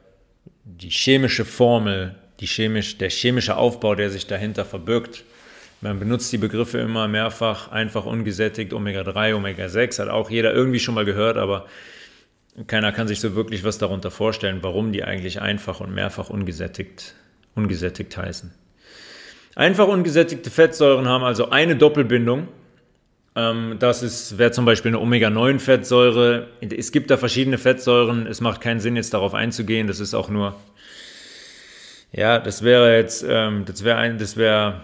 die 0.64 0.90
chemische 0.90 1.44
Formel, 1.44 2.16
die 2.40 2.46
chemisch, 2.46 2.98
der 2.98 3.10
chemische 3.10 3.56
Aufbau, 3.56 3.94
der 3.94 4.10
sich 4.10 4.26
dahinter 4.26 4.64
verbirgt. 4.64 5.24
Man 5.80 5.98
benutzt 5.98 6.32
die 6.32 6.38
Begriffe 6.38 6.78
immer 6.78 7.06
mehrfach, 7.06 7.70
einfach 7.70 8.04
ungesättigt, 8.06 8.72
Omega-3, 8.72 9.34
Omega-6, 9.34 10.00
hat 10.00 10.08
auch 10.08 10.30
jeder 10.30 10.52
irgendwie 10.52 10.80
schon 10.80 10.94
mal 10.94 11.04
gehört, 11.04 11.36
aber 11.36 11.66
keiner 12.66 12.92
kann 12.92 13.08
sich 13.08 13.20
so 13.20 13.34
wirklich 13.34 13.64
was 13.64 13.78
darunter 13.78 14.10
vorstellen, 14.10 14.58
warum 14.62 14.92
die 14.92 15.04
eigentlich 15.04 15.40
einfach 15.40 15.80
und 15.80 15.94
mehrfach 15.94 16.30
ungesättigt, 16.30 17.14
ungesättigt 17.54 18.16
heißen. 18.16 18.52
Einfach 19.54 19.88
ungesättigte 19.88 20.50
Fettsäuren 20.50 21.08
haben 21.08 21.24
also 21.24 21.50
eine 21.50 21.76
Doppelbindung 21.76 22.48
ähm, 23.36 23.76
das 23.78 24.38
wäre 24.38 24.50
zum 24.50 24.64
Beispiel 24.64 24.90
eine 24.90 25.00
Omega-9-Fettsäure. 25.00 26.48
Es 26.60 26.90
gibt 26.90 27.10
da 27.10 27.18
verschiedene 27.18 27.58
Fettsäuren. 27.58 28.26
Es 28.26 28.40
macht 28.40 28.62
keinen 28.62 28.80
Sinn, 28.80 28.96
jetzt 28.96 29.12
darauf 29.12 29.34
einzugehen. 29.34 29.86
Das 29.86 30.00
ist 30.00 30.14
auch 30.14 30.30
nur, 30.30 30.56
ja, 32.12 32.38
das 32.38 32.64
wäre 32.64 32.96
jetzt, 32.96 33.24
ähm, 33.28 33.66
das 33.66 33.84
wäre 33.84 33.98
ein, 33.98 34.16
das 34.16 34.38
wäre, 34.38 34.80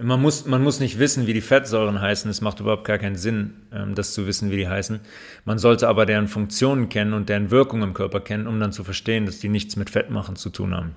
man 0.00 0.20
muss, 0.20 0.46
man 0.46 0.62
muss 0.62 0.80
nicht 0.80 0.98
wissen, 0.98 1.26
wie 1.26 1.32
die 1.32 1.40
Fettsäuren 1.40 2.00
heißen. 2.00 2.30
Es 2.30 2.40
macht 2.40 2.60
überhaupt 2.60 2.84
gar 2.84 2.98
keinen 2.98 3.16
Sinn, 3.16 3.54
ähm, 3.72 3.94
das 3.94 4.12
zu 4.12 4.26
wissen, 4.26 4.50
wie 4.50 4.56
die 4.56 4.68
heißen. 4.68 5.00
Man 5.44 5.58
sollte 5.58 5.88
aber 5.88 6.06
deren 6.06 6.28
Funktionen 6.28 6.88
kennen 6.88 7.14
und 7.14 7.28
deren 7.28 7.50
Wirkung 7.50 7.82
im 7.82 7.94
Körper 7.94 8.20
kennen, 8.20 8.46
um 8.46 8.60
dann 8.60 8.72
zu 8.72 8.84
verstehen, 8.84 9.26
dass 9.26 9.38
die 9.38 9.48
nichts 9.48 9.76
mit 9.76 9.90
Fettmachen 9.90 10.36
zu 10.36 10.50
tun 10.50 10.74
haben. 10.74 10.94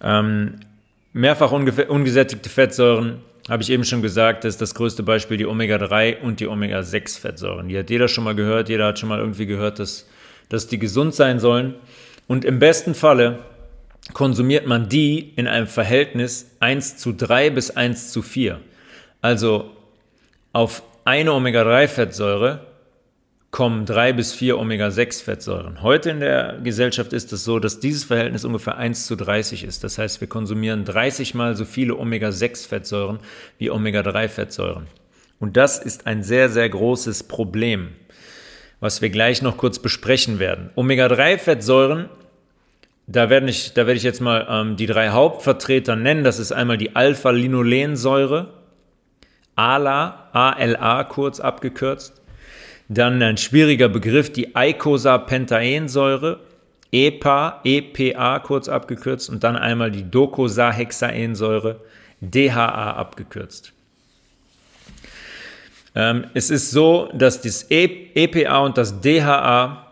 Ähm, 0.00 0.54
mehrfach 1.12 1.52
ungesättigte 1.52 2.48
Fettsäuren 2.48 3.20
habe 3.48 3.62
ich 3.62 3.70
eben 3.70 3.84
schon 3.84 4.02
gesagt, 4.02 4.44
das 4.44 4.54
ist 4.54 4.60
das 4.60 4.74
größte 4.74 5.02
Beispiel 5.02 5.36
die 5.36 5.46
Omega-3 5.46 6.20
und 6.20 6.38
die 6.38 6.46
Omega-6-Fettsäuren. 6.46 7.68
Die 7.68 7.76
hat 7.76 7.90
jeder 7.90 8.06
schon 8.06 8.24
mal 8.24 8.36
gehört, 8.36 8.68
jeder 8.68 8.86
hat 8.86 9.00
schon 9.00 9.08
mal 9.08 9.18
irgendwie 9.18 9.46
gehört, 9.46 9.80
dass, 9.80 10.08
dass 10.48 10.68
die 10.68 10.78
gesund 10.78 11.14
sein 11.14 11.40
sollen. 11.40 11.74
Und 12.28 12.44
im 12.44 12.60
besten 12.60 12.94
Falle 12.94 13.40
konsumiert 14.12 14.66
man 14.66 14.88
die 14.88 15.32
in 15.36 15.46
einem 15.46 15.66
Verhältnis 15.66 16.56
1 16.60 16.96
zu 16.96 17.12
3 17.12 17.50
bis 17.50 17.70
1 17.70 18.12
zu 18.12 18.22
4. 18.22 18.60
Also 19.20 19.70
auf 20.52 20.82
eine 21.04 21.32
Omega-3-Fettsäure 21.32 22.66
kommen 23.52 23.84
drei 23.84 24.14
bis 24.14 24.32
vier 24.32 24.58
Omega-6-Fettsäuren. 24.58 25.82
Heute 25.82 26.10
in 26.10 26.20
der 26.20 26.58
Gesellschaft 26.64 27.12
ist 27.12 27.32
es 27.34 27.44
so, 27.44 27.58
dass 27.58 27.80
dieses 27.80 28.04
Verhältnis 28.04 28.46
ungefähr 28.46 28.78
1 28.78 29.06
zu 29.06 29.14
30 29.14 29.64
ist. 29.64 29.84
Das 29.84 29.98
heißt, 29.98 30.22
wir 30.22 30.28
konsumieren 30.28 30.86
30 30.86 31.34
mal 31.34 31.54
so 31.54 31.66
viele 31.66 31.96
Omega-6-Fettsäuren 31.96 33.18
wie 33.58 33.70
Omega-3-Fettsäuren. 33.70 34.86
Und 35.38 35.58
das 35.58 35.78
ist 35.78 36.06
ein 36.06 36.22
sehr, 36.22 36.48
sehr 36.48 36.68
großes 36.68 37.24
Problem, 37.24 37.88
was 38.80 39.02
wir 39.02 39.10
gleich 39.10 39.42
noch 39.42 39.58
kurz 39.58 39.78
besprechen 39.78 40.38
werden. 40.38 40.70
Omega-3-Fettsäuren, 40.74 42.08
da 43.06 43.30
werde 43.30 43.50
ich, 43.50 43.74
da 43.74 43.86
ich 43.88 44.02
jetzt 44.02 44.20
mal 44.20 44.46
ähm, 44.48 44.76
die 44.76 44.86
drei 44.86 45.10
Hauptvertreter 45.10 45.96
nennen. 45.96 46.24
Das 46.24 46.38
ist 46.38 46.52
einmal 46.52 46.78
die 46.78 46.94
Alpha-Linolensäure, 46.94 48.52
ALA, 49.56 50.28
ALA 50.32 51.04
kurz 51.04 51.40
abgekürzt. 51.40 52.20
Dann 52.88 53.22
ein 53.22 53.36
schwieriger 53.36 53.88
Begriff, 53.88 54.32
die 54.32 54.54
Eicosapentaensäure, 54.54 56.40
EPA, 56.92 57.60
EPA 57.64 58.38
kurz 58.40 58.68
abgekürzt 58.68 59.30
und 59.30 59.42
dann 59.42 59.56
einmal 59.56 59.90
die 59.90 60.08
Docosahexaensäure, 60.08 61.80
DHA 62.20 62.92
abgekürzt. 62.92 63.72
Ähm, 65.94 66.26
es 66.34 66.50
ist 66.50 66.70
so, 66.70 67.10
dass 67.14 67.40
das 67.40 67.66
EPA 67.68 68.58
und 68.58 68.78
das 68.78 69.00
DHA 69.00 69.86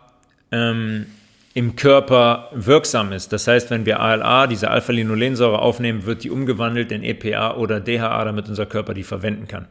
ähm, 0.51 1.07
im 1.53 1.75
Körper 1.75 2.49
wirksam 2.53 3.11
ist. 3.11 3.33
Das 3.33 3.47
heißt, 3.47 3.69
wenn 3.71 3.85
wir 3.85 3.99
ALA, 3.99 4.47
diese 4.47 4.69
Alpha-Linolensäure 4.69 5.59
aufnehmen, 5.59 6.05
wird 6.05 6.23
die 6.23 6.31
umgewandelt 6.31 6.91
in 6.91 7.03
EPA 7.03 7.55
oder 7.55 7.79
DHA, 7.79 8.23
damit 8.23 8.47
unser 8.47 8.65
Körper 8.65 8.93
die 8.93 9.03
verwenden 9.03 9.47
kann. 9.47 9.67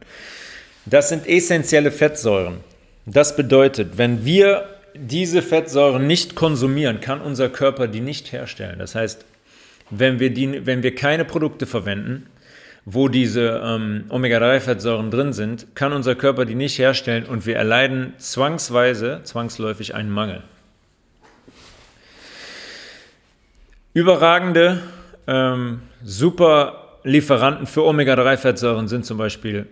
Das 0.85 1.09
sind 1.09 1.27
essentielle 1.27 1.91
Fettsäuren. 1.91 2.57
Das 3.05 3.35
bedeutet, 3.35 3.97
wenn 3.97 4.25
wir 4.25 4.69
diese 4.93 5.41
Fettsäuren 5.41 6.05
nicht 6.05 6.35
konsumieren, 6.35 7.01
kann 7.01 7.21
unser 7.21 7.49
Körper 7.49 7.87
die 7.87 8.01
nicht 8.01 8.31
herstellen. 8.31 8.77
Das 8.77 8.93
heißt, 8.93 9.25
wenn 9.89 10.19
wir, 10.19 10.31
die, 10.31 10.65
wenn 10.65 10.83
wir 10.83 10.93
keine 10.95 11.25
Produkte 11.25 11.65
verwenden, 11.65 12.27
wo 12.85 13.07
diese 13.07 13.61
ähm, 13.63 14.05
Omega-3-Fettsäuren 14.09 15.11
drin 15.11 15.33
sind, 15.33 15.75
kann 15.75 15.93
unser 15.93 16.15
Körper 16.15 16.45
die 16.45 16.55
nicht 16.55 16.77
herstellen 16.79 17.25
und 17.25 17.45
wir 17.45 17.55
erleiden 17.55 18.13
zwangsweise, 18.17 19.21
zwangsläufig 19.23 19.93
einen 19.93 20.09
Mangel. 20.09 20.43
Überragende, 23.93 24.79
ähm, 25.27 25.81
super 26.01 26.99
Lieferanten 27.03 27.67
für 27.67 27.83
Omega-3-Fettsäuren 27.83 28.87
sind 28.87 29.05
zum 29.05 29.17
Beispiel 29.17 29.67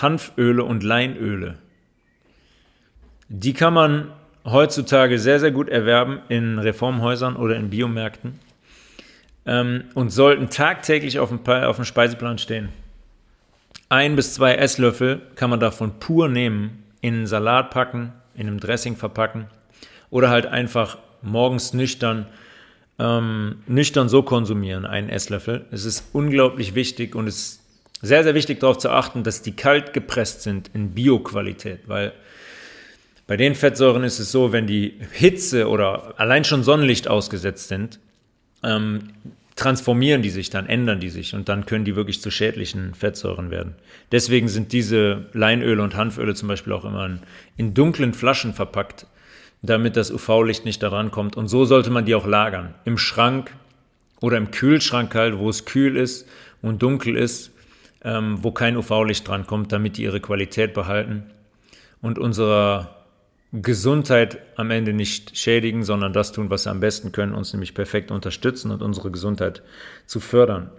Hanföle 0.00 0.64
und 0.64 0.82
Leinöle. 0.82 1.58
Die 3.28 3.52
kann 3.52 3.72
man 3.72 4.08
heutzutage 4.44 5.18
sehr, 5.20 5.38
sehr 5.38 5.52
gut 5.52 5.68
erwerben 5.68 6.20
in 6.28 6.58
Reformhäusern 6.58 7.36
oder 7.36 7.54
in 7.54 7.70
Biomärkten 7.70 8.40
ähm, 9.46 9.84
und 9.94 10.10
sollten 10.10 10.50
tagtäglich 10.50 11.20
auf 11.20 11.28
dem, 11.28 11.46
auf 11.46 11.76
dem 11.76 11.84
Speiseplan 11.84 12.38
stehen. 12.38 12.70
Ein 13.88 14.16
bis 14.16 14.34
zwei 14.34 14.54
Esslöffel 14.56 15.22
kann 15.36 15.50
man 15.50 15.60
davon 15.60 16.00
pur 16.00 16.28
nehmen, 16.28 16.82
in 17.00 17.14
einen 17.14 17.26
Salat 17.28 17.70
packen, 17.70 18.12
in 18.34 18.48
einem 18.48 18.58
Dressing 18.58 18.96
verpacken 18.96 19.46
oder 20.10 20.30
halt 20.30 20.46
einfach 20.46 20.98
morgens 21.20 21.74
nüchtern, 21.74 22.26
ähm, 22.98 23.56
nüchtern 23.66 24.08
so 24.08 24.22
konsumieren, 24.22 24.86
einen 24.86 25.08
Esslöffel. 25.08 25.66
Es 25.70 25.84
ist 25.84 26.04
unglaublich 26.12 26.74
wichtig 26.74 27.14
und 27.14 27.26
es 27.26 27.36
ist 27.36 27.62
sehr, 28.02 28.24
sehr 28.24 28.34
wichtig 28.34 28.60
darauf 28.60 28.78
zu 28.78 28.90
achten, 28.90 29.22
dass 29.22 29.42
die 29.42 29.52
kalt 29.52 29.92
gepresst 29.92 30.42
sind 30.42 30.70
in 30.74 30.90
Bioqualität, 30.90 31.80
weil 31.86 32.12
bei 33.26 33.36
den 33.36 33.54
Fettsäuren 33.54 34.02
ist 34.02 34.18
es 34.18 34.32
so, 34.32 34.52
wenn 34.52 34.66
die 34.66 34.94
Hitze 35.12 35.68
oder 35.68 36.14
allein 36.18 36.44
schon 36.44 36.64
Sonnenlicht 36.64 37.08
ausgesetzt 37.08 37.68
sind, 37.68 38.00
ähm, 38.62 39.10
transformieren 39.54 40.22
die 40.22 40.30
sich 40.30 40.50
dann, 40.50 40.66
ändern 40.66 40.98
die 40.98 41.10
sich 41.10 41.34
und 41.34 41.48
dann 41.48 41.66
können 41.66 41.84
die 41.84 41.94
wirklich 41.94 42.20
zu 42.20 42.30
schädlichen 42.30 42.94
Fettsäuren 42.94 43.50
werden. 43.50 43.74
Deswegen 44.10 44.48
sind 44.48 44.72
diese 44.72 45.26
Leinöle 45.32 45.82
und 45.82 45.94
Hanföle 45.94 46.34
zum 46.34 46.48
Beispiel 46.48 46.72
auch 46.72 46.84
immer 46.84 47.06
in, 47.06 47.20
in 47.56 47.74
dunklen 47.74 48.14
Flaschen 48.14 48.54
verpackt, 48.54 49.06
damit 49.62 49.96
das 49.96 50.10
UV-Licht 50.10 50.64
nicht 50.64 50.82
daran 50.82 51.10
kommt. 51.10 51.36
Und 51.36 51.48
so 51.48 51.64
sollte 51.64 51.90
man 51.90 52.04
die 52.04 52.14
auch 52.14 52.26
lagern. 52.26 52.74
Im 52.84 52.98
Schrank 52.98 53.54
oder 54.20 54.36
im 54.36 54.50
Kühlschrank 54.50 55.14
halt, 55.14 55.38
wo 55.38 55.48
es 55.48 55.64
kühl 55.64 55.96
ist 55.96 56.28
und 56.60 56.82
dunkel 56.82 57.16
ist, 57.16 57.52
ähm, 58.04 58.38
wo 58.42 58.50
kein 58.50 58.76
UV-Licht 58.76 59.26
dran 59.26 59.46
kommt, 59.46 59.72
damit 59.72 59.96
die 59.96 60.02
ihre 60.02 60.20
Qualität 60.20 60.74
behalten 60.74 61.24
und 62.00 62.18
unserer 62.18 62.96
Gesundheit 63.52 64.38
am 64.56 64.70
Ende 64.70 64.92
nicht 64.92 65.36
schädigen, 65.36 65.84
sondern 65.84 66.12
das 66.12 66.32
tun, 66.32 66.50
was 66.50 66.64
sie 66.64 66.70
am 66.70 66.80
besten 66.80 67.12
können, 67.12 67.34
uns 67.34 67.52
nämlich 67.52 67.74
perfekt 67.74 68.10
unterstützen 68.10 68.70
und 68.70 68.82
unsere 68.82 69.10
Gesundheit 69.10 69.62
zu 70.06 70.20
fördern. 70.20 70.70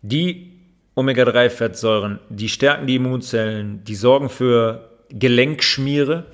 Die 0.00 0.52
Omega-3-Fettsäuren, 0.94 2.20
die 2.28 2.48
stärken 2.48 2.86
die 2.86 2.96
Immunzellen, 2.96 3.82
die 3.84 3.96
sorgen 3.96 4.28
für 4.28 4.90
Gelenkschmiere, 5.08 6.26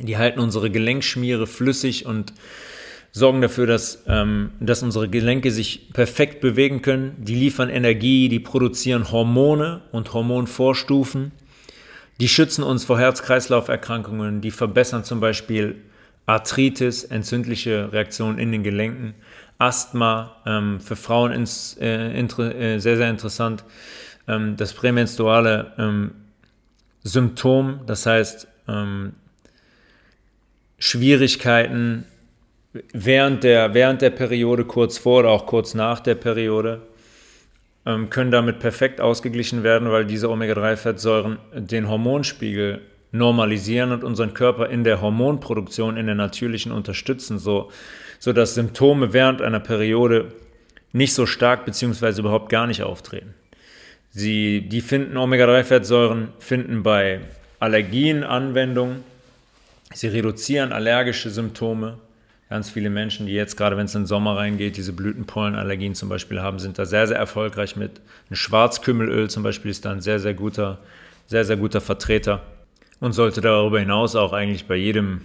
die 0.00 0.16
halten 0.16 0.40
unsere 0.40 0.70
Gelenkschmiere 0.70 1.46
flüssig 1.46 2.06
und 2.06 2.32
sorgen 3.12 3.42
dafür, 3.42 3.66
dass, 3.66 4.04
ähm, 4.06 4.52
dass 4.58 4.82
unsere 4.82 5.08
Gelenke 5.08 5.50
sich 5.50 5.92
perfekt 5.92 6.40
bewegen 6.40 6.80
können. 6.80 7.14
Die 7.18 7.34
liefern 7.34 7.68
Energie, 7.68 8.28
die 8.28 8.40
produzieren 8.40 9.12
Hormone 9.12 9.82
und 9.92 10.12
Hormonvorstufen. 10.14 11.32
Die 12.20 12.28
schützen 12.28 12.64
uns 12.64 12.84
vor 12.84 12.98
Herz-Kreislauf-Erkrankungen, 12.98 14.40
die 14.40 14.50
verbessern 14.50 15.04
zum 15.04 15.20
Beispiel 15.20 15.76
Arthritis, 16.24 17.04
entzündliche 17.04 17.92
Reaktionen 17.92 18.38
in 18.38 18.52
den 18.52 18.62
Gelenken, 18.62 19.14
Asthma, 19.58 20.36
ähm, 20.46 20.80
für 20.80 20.96
Frauen 20.96 21.32
ins, 21.32 21.76
äh, 21.80 22.18
äh, 22.18 22.78
sehr, 22.78 22.96
sehr 22.96 23.10
interessant, 23.10 23.64
ähm, 24.28 24.56
das 24.56 24.72
prämenstruale 24.72 25.72
ähm, 25.78 26.12
Symptom, 27.02 27.80
das 27.86 28.06
heißt 28.06 28.46
ähm, 28.68 29.14
Schwierigkeiten 30.82 32.06
während 32.92 33.44
der, 33.44 33.72
während 33.72 34.02
der 34.02 34.10
Periode, 34.10 34.64
kurz 34.64 34.98
vor 34.98 35.20
oder 35.20 35.30
auch 35.30 35.46
kurz 35.46 35.74
nach 35.74 36.00
der 36.00 36.16
Periode, 36.16 36.82
ähm, 37.86 38.10
können 38.10 38.32
damit 38.32 38.58
perfekt 38.58 39.00
ausgeglichen 39.00 39.62
werden, 39.62 39.92
weil 39.92 40.06
diese 40.06 40.28
Omega-3-Fettsäuren 40.28 41.38
den 41.54 41.88
Hormonspiegel 41.88 42.80
normalisieren 43.12 43.92
und 43.92 44.02
unseren 44.02 44.34
Körper 44.34 44.70
in 44.70 44.82
der 44.82 45.00
Hormonproduktion, 45.00 45.96
in 45.96 46.06
der 46.06 46.16
natürlichen 46.16 46.72
unterstützen, 46.72 47.38
so, 47.38 47.70
so 48.18 48.32
Symptome 48.44 49.12
während 49.12 49.40
einer 49.40 49.60
Periode 49.60 50.32
nicht 50.90 51.14
so 51.14 51.26
stark 51.26 51.64
bzw. 51.64 52.18
überhaupt 52.18 52.48
gar 52.48 52.66
nicht 52.66 52.82
auftreten. 52.82 53.34
Sie, 54.10 54.68
die 54.68 54.80
finden 54.80 55.16
Omega-3-Fettsäuren 55.16 56.30
finden 56.40 56.82
bei 56.82 57.20
Allergien 57.60 58.24
Anwendung. 58.24 59.04
Sie 59.94 60.08
reduzieren 60.08 60.72
allergische 60.72 61.30
Symptome. 61.30 61.98
Ganz 62.48 62.70
viele 62.70 62.90
Menschen, 62.90 63.26
die 63.26 63.32
jetzt 63.32 63.56
gerade, 63.56 63.76
wenn 63.76 63.86
es 63.86 63.94
in 63.94 64.02
den 64.02 64.06
Sommer 64.06 64.36
reingeht, 64.36 64.76
diese 64.76 64.92
Blütenpollenallergien 64.92 65.94
zum 65.94 66.08
Beispiel 66.08 66.40
haben, 66.40 66.58
sind 66.58 66.78
da 66.78 66.84
sehr, 66.84 67.06
sehr 67.06 67.16
erfolgreich 67.16 67.76
mit. 67.76 68.00
Ein 68.30 68.36
Schwarzkümmelöl 68.36 69.30
zum 69.30 69.42
Beispiel 69.42 69.70
ist 69.70 69.84
da 69.84 69.92
ein 69.92 70.02
sehr, 70.02 70.18
sehr 70.18 70.34
guter, 70.34 70.78
sehr, 71.26 71.44
sehr 71.44 71.56
guter 71.56 71.80
Vertreter 71.80 72.42
und 73.00 73.12
sollte 73.12 73.40
darüber 73.40 73.80
hinaus 73.80 74.16
auch 74.16 74.32
eigentlich 74.32 74.66
bei 74.66 74.76
jedem 74.76 75.22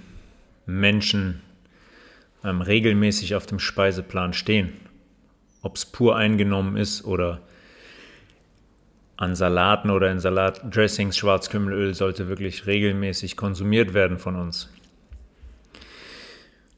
Menschen 0.65 1.41
ähm, 2.43 2.61
regelmäßig 2.61 3.35
auf 3.35 3.45
dem 3.45 3.59
Speiseplan 3.59 4.33
stehen. 4.33 4.73
Ob 5.61 5.75
es 5.75 5.85
pur 5.85 6.15
eingenommen 6.15 6.77
ist 6.77 7.03
oder 7.03 7.41
an 9.17 9.35
Salaten 9.35 9.89
oder 9.89 10.11
in 10.11 10.19
Salatdressings 10.19 11.17
Schwarzkümmelöl 11.17 11.93
sollte 11.95 12.27
wirklich 12.27 12.67
regelmäßig 12.67 13.35
konsumiert 13.35 13.93
werden 13.93 14.19
von 14.19 14.35
uns. 14.35 14.69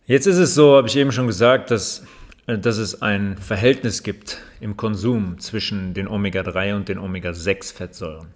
Jetzt 0.05 0.25
ist 0.25 0.37
es 0.37 0.55
so, 0.55 0.75
habe 0.75 0.87
ich 0.87 0.95
eben 0.95 1.11
schon 1.11 1.27
gesagt, 1.27 1.69
dass, 1.69 2.03
äh, 2.47 2.57
dass 2.57 2.77
es 2.77 3.01
ein 3.01 3.37
Verhältnis 3.37 4.01
gibt 4.01 4.39
im 4.59 4.75
Konsum 4.75 5.37
zwischen 5.39 5.93
den 5.93 6.07
Omega-3 6.07 6.75
und 6.75 6.89
den 6.89 6.97
Omega-6-Fettsäuren. 6.97 8.27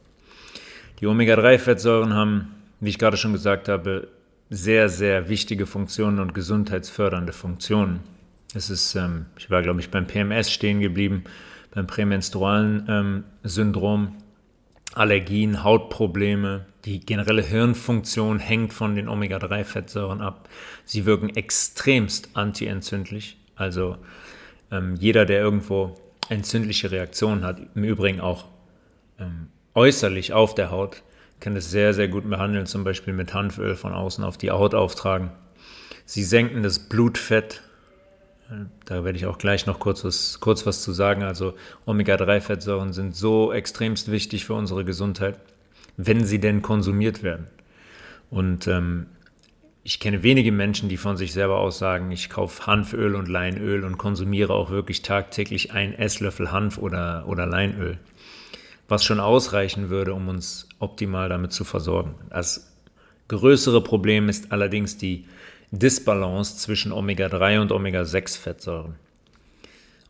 Die 0.99 1.07
Omega-3-Fettsäuren 1.07 2.13
haben, 2.13 2.53
wie 2.79 2.89
ich 2.89 2.99
gerade 2.99 3.17
schon 3.17 3.33
gesagt 3.33 3.69
habe, 3.69 4.09
sehr, 4.49 4.89
sehr 4.89 5.29
wichtige 5.29 5.65
Funktionen 5.65 6.19
und 6.19 6.33
gesundheitsfördernde 6.33 7.33
Funktionen. 7.33 8.01
Es 8.53 8.69
ist, 8.69 8.93
ähm, 8.95 9.25
ich 9.37 9.49
war, 9.49 9.63
glaube 9.63 9.79
ich, 9.79 9.89
beim 9.89 10.05
PMS 10.05 10.51
stehen 10.51 10.79
geblieben, 10.79 11.23
beim 11.73 11.87
prämenstrualen 11.87 12.85
ähm, 12.87 13.23
Syndrom. 13.43 14.15
Allergien, 14.93 15.63
Hautprobleme, 15.63 16.67
die 16.85 16.99
generelle 16.99 17.41
Hirnfunktion 17.41 18.37
hängt 18.37 18.73
von 18.73 18.95
den 18.95 19.09
Omega-3-Fettsäuren 19.09 20.21
ab. 20.21 20.47
Sie 20.85 21.05
wirken 21.05 21.29
extremst 21.29 22.29
antientzündlich. 22.35 23.37
Also 23.55 23.97
ähm, 24.71 24.95
jeder, 24.99 25.25
der 25.25 25.39
irgendwo 25.41 25.95
entzündliche 26.29 26.91
Reaktionen 26.91 27.43
hat, 27.43 27.59
im 27.73 27.83
Übrigen 27.83 28.21
auch 28.21 28.45
ähm, 29.19 29.47
äußerlich 29.73 30.33
auf 30.33 30.53
der 30.53 30.69
Haut, 30.69 31.01
kann 31.39 31.55
es 31.55 31.71
sehr, 31.71 31.93
sehr 31.93 32.07
gut 32.07 32.29
behandeln, 32.29 32.67
zum 32.67 32.83
Beispiel 32.83 33.13
mit 33.13 33.33
Hanföl 33.33 33.75
von 33.75 33.93
außen 33.93 34.23
auf 34.23 34.37
die 34.37 34.51
Haut 34.51 34.75
auftragen. 34.75 35.31
Sie 36.05 36.23
senken 36.23 36.63
das 36.63 36.79
Blutfett, 36.79 37.61
da 38.85 39.03
werde 39.03 39.17
ich 39.17 39.25
auch 39.25 39.37
gleich 39.37 39.65
noch 39.65 39.79
kurz 39.79 40.03
was, 40.03 40.39
kurz 40.39 40.65
was 40.65 40.81
zu 40.81 40.91
sagen. 40.91 41.23
Also 41.23 41.53
Omega-3-Fettsäuren 41.85 42.93
sind 42.93 43.15
so 43.15 43.51
extremst 43.51 44.11
wichtig 44.11 44.45
für 44.45 44.53
unsere 44.53 44.85
Gesundheit, 44.85 45.39
wenn 45.97 46.23
sie 46.25 46.39
denn 46.39 46.61
konsumiert 46.61 47.23
werden. 47.23 47.47
Und 48.29 48.67
ähm, 48.67 49.07
ich 49.83 49.99
kenne 49.99 50.23
wenige 50.23 50.51
Menschen, 50.51 50.87
die 50.87 50.97
von 50.97 51.17
sich 51.17 51.33
selber 51.33 51.57
aus 51.57 51.77
sagen, 51.77 52.11
ich 52.11 52.29
kaufe 52.29 52.65
Hanföl 52.65 53.15
und 53.15 53.27
Leinöl 53.27 53.83
und 53.83 53.97
konsumiere 53.97 54.53
auch 54.53 54.69
wirklich 54.69 55.01
tagtäglich 55.01 55.73
ein 55.73 55.93
Esslöffel 55.93 56.51
Hanf 56.51 56.77
oder, 56.77 57.25
oder 57.27 57.45
Leinöl, 57.45 57.99
was 58.87 59.03
schon 59.03 59.19
ausreichen 59.19 59.89
würde, 59.89 60.13
um 60.13 60.29
uns 60.29 60.69
optimal 60.79 61.27
damit 61.29 61.51
zu 61.51 61.65
versorgen. 61.65 62.15
Das 62.29 62.73
größere 63.27 63.83
Problem 63.83 64.29
ist 64.29 64.51
allerdings 64.51 64.97
die 64.97 65.25
Disbalance 65.73 66.57
zwischen 66.57 66.91
Omega-3 66.91 67.59
und 67.59 67.71
Omega-6-Fettsäuren. 67.71 68.95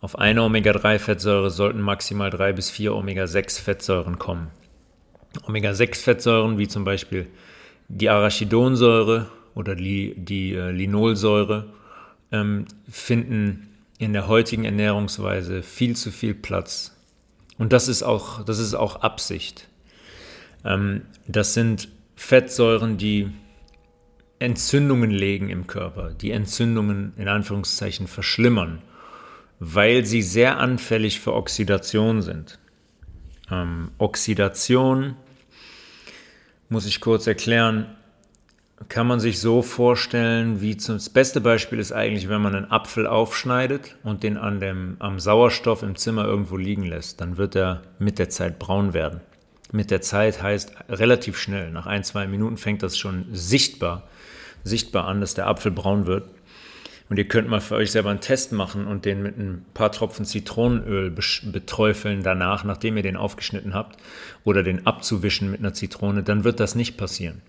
Auf 0.02 0.20
eine 0.20 0.44
Omega-3-Fettsäure 0.44 1.50
sollten 1.50 1.80
maximal 1.80 2.30
drei 2.30 2.52
bis 2.52 2.70
vier 2.70 2.94
Omega-6-Fettsäuren 2.94 4.20
kommen. 4.20 4.50
Omega-6-Fettsäuren 5.48 6.58
wie 6.58 6.68
zum 6.68 6.84
Beispiel 6.84 7.28
die 7.88 8.10
Arachidonsäure 8.10 9.28
oder 9.56 9.76
die, 9.76 10.14
die 10.18 10.54
äh, 10.54 10.72
Linolsäure 10.72 11.68
ähm, 12.34 12.66
finden 12.90 13.70
in 14.00 14.12
der 14.12 14.28
heutigen 14.28 14.66
Ernährungsweise 14.66 15.64
viel 15.64 15.96
zu 15.96 16.12
viel 16.12 16.34
Platz. 16.34 16.94
Und 17.58 17.72
das 17.72 17.88
ist 17.88 18.04
auch, 18.04 18.44
das 18.44 18.60
ist 18.60 18.74
auch 18.74 18.98
Absicht. 18.98 19.70
Ähm, 20.66 21.04
das 21.26 21.54
sind 21.54 21.88
Fettsäuren, 22.18 22.98
die 22.98 23.30
Entzündungen 24.44 25.10
legen 25.10 25.50
im 25.50 25.68
Körper, 25.68 26.12
die 26.14 26.32
Entzündungen 26.32 27.14
in 27.18 27.28
Anführungszeichen 27.28 28.08
verschlimmern, 28.08 28.82
weil 29.60 30.06
sie 30.06 30.22
sehr 30.22 30.60
anfällig 30.60 31.20
für 31.22 31.34
Oxidation 31.34 32.22
sind. 32.22 32.60
Ähm, 33.50 33.92
Oxidation, 33.98 35.16
muss 36.70 36.86
ich 36.86 37.00
kurz 37.00 37.26
erklären, 37.26 37.96
kann 38.90 39.08
man 39.08 39.22
sich 39.22 39.40
so 39.40 39.62
vorstellen, 39.62 40.60
wie 40.60 40.76
zum, 40.76 40.96
das 40.96 41.10
beste 41.10 41.40
Beispiel 41.40 41.80
ist 41.80 41.94
eigentlich, 41.94 42.28
wenn 42.28 42.42
man 42.42 42.54
einen 42.54 42.72
Apfel 42.72 43.08
aufschneidet 43.08 43.96
und 44.04 44.24
den 44.24 44.38
an 44.38 44.60
dem, 44.60 44.98
am 45.00 45.20
Sauerstoff 45.20 45.84
im 45.84 45.96
Zimmer 45.96 46.26
irgendwo 46.26 46.58
liegen 46.58 46.84
lässt, 46.84 47.22
dann 47.22 47.38
wird 47.38 47.56
er 47.56 47.84
mit 47.98 48.20
der 48.20 48.30
Zeit 48.30 48.60
braun 48.60 48.94
werden. 48.94 49.22
Mit 49.74 49.90
der 49.90 50.02
Zeit 50.02 50.44
heißt 50.44 50.72
relativ 50.88 51.40
schnell, 51.40 51.72
nach 51.72 51.88
ein, 51.88 52.04
zwei 52.04 52.28
Minuten 52.28 52.58
fängt 52.58 52.84
das 52.84 52.96
schon 52.96 53.26
sichtbar, 53.32 54.08
sichtbar 54.64 55.08
an, 55.08 55.20
dass 55.20 55.34
der 55.34 55.48
Apfel 55.48 55.72
braun 55.72 56.06
wird. 56.06 56.30
Und 57.10 57.18
ihr 57.18 57.28
könnt 57.28 57.50
mal 57.50 57.60
für 57.60 57.74
euch 57.74 57.92
selber 57.92 58.12
einen 58.12 58.22
Test 58.22 58.52
machen 58.52 58.86
und 58.86 59.06
den 59.06 59.24
mit 59.24 59.36
ein 59.36 59.66
paar 59.74 59.92
Tropfen 59.92 60.26
Zitronenöl 60.26 61.10
beträufeln 61.10 62.22
danach, 62.22 62.64
nachdem 62.64 62.98
ihr 62.98 63.04
den 63.04 63.18
aufgeschnitten 63.18 63.74
habt, 63.74 63.98
oder 64.44 64.62
den 64.62 64.86
abzuwischen 64.86 65.50
mit 65.50 65.60
einer 65.60 65.74
Zitrone, 65.74 66.22
dann 66.22 66.44
wird 66.44 66.60
das 66.60 66.76
nicht 66.76 66.96
passieren. 66.96 67.42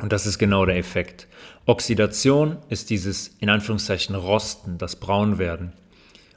Und 0.00 0.12
das 0.12 0.26
ist 0.26 0.38
genau 0.38 0.66
der 0.66 0.76
Effekt. 0.76 1.28
Oxidation 1.64 2.56
ist 2.68 2.90
dieses 2.90 3.36
in 3.38 3.50
Anführungszeichen 3.50 4.16
Rosten, 4.16 4.78
das 4.78 4.96
Braunwerden. 4.96 5.74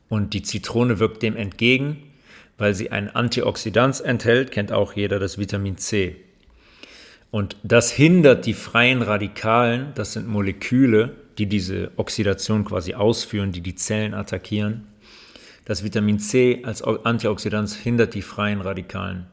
Und 0.08 0.36
die 0.36 0.44
Zitrone 0.44 1.00
wirkt 1.00 1.24
dem 1.24 1.36
entgegen, 1.36 2.04
weil 2.60 2.76
sie 2.76 2.92
ein 2.92 3.10
Antioxidant 3.10 4.02
enthält, 4.02 4.52
kennt 4.52 4.72
auch 4.72 4.94
jeder 4.94 5.18
das 5.18 5.40
Vitamin 5.40 5.78
C. 5.78 6.18
Und 7.32 7.56
das 7.64 7.92
hindert 7.92 8.46
die 8.46 8.54
freien 8.54 9.02
Radikalen, 9.02 9.94
das 9.96 10.14
sind 10.14 10.28
Moleküle, 10.28 11.16
die 11.38 11.48
diese 11.48 11.92
Oxidation 11.96 12.66
quasi 12.66 12.94
ausführen, 12.94 13.52
die 13.52 13.62
die 13.62 13.76
Zellen 13.76 14.14
attackieren. 14.14 14.88
Das 15.66 15.84
Vitamin 15.84 16.20
C 16.20 16.62
als 16.66 16.82
Antioxidant 16.82 17.70
hindert 17.70 18.14
die 18.14 18.24
freien 18.24 18.62
Radikalen, 18.62 19.28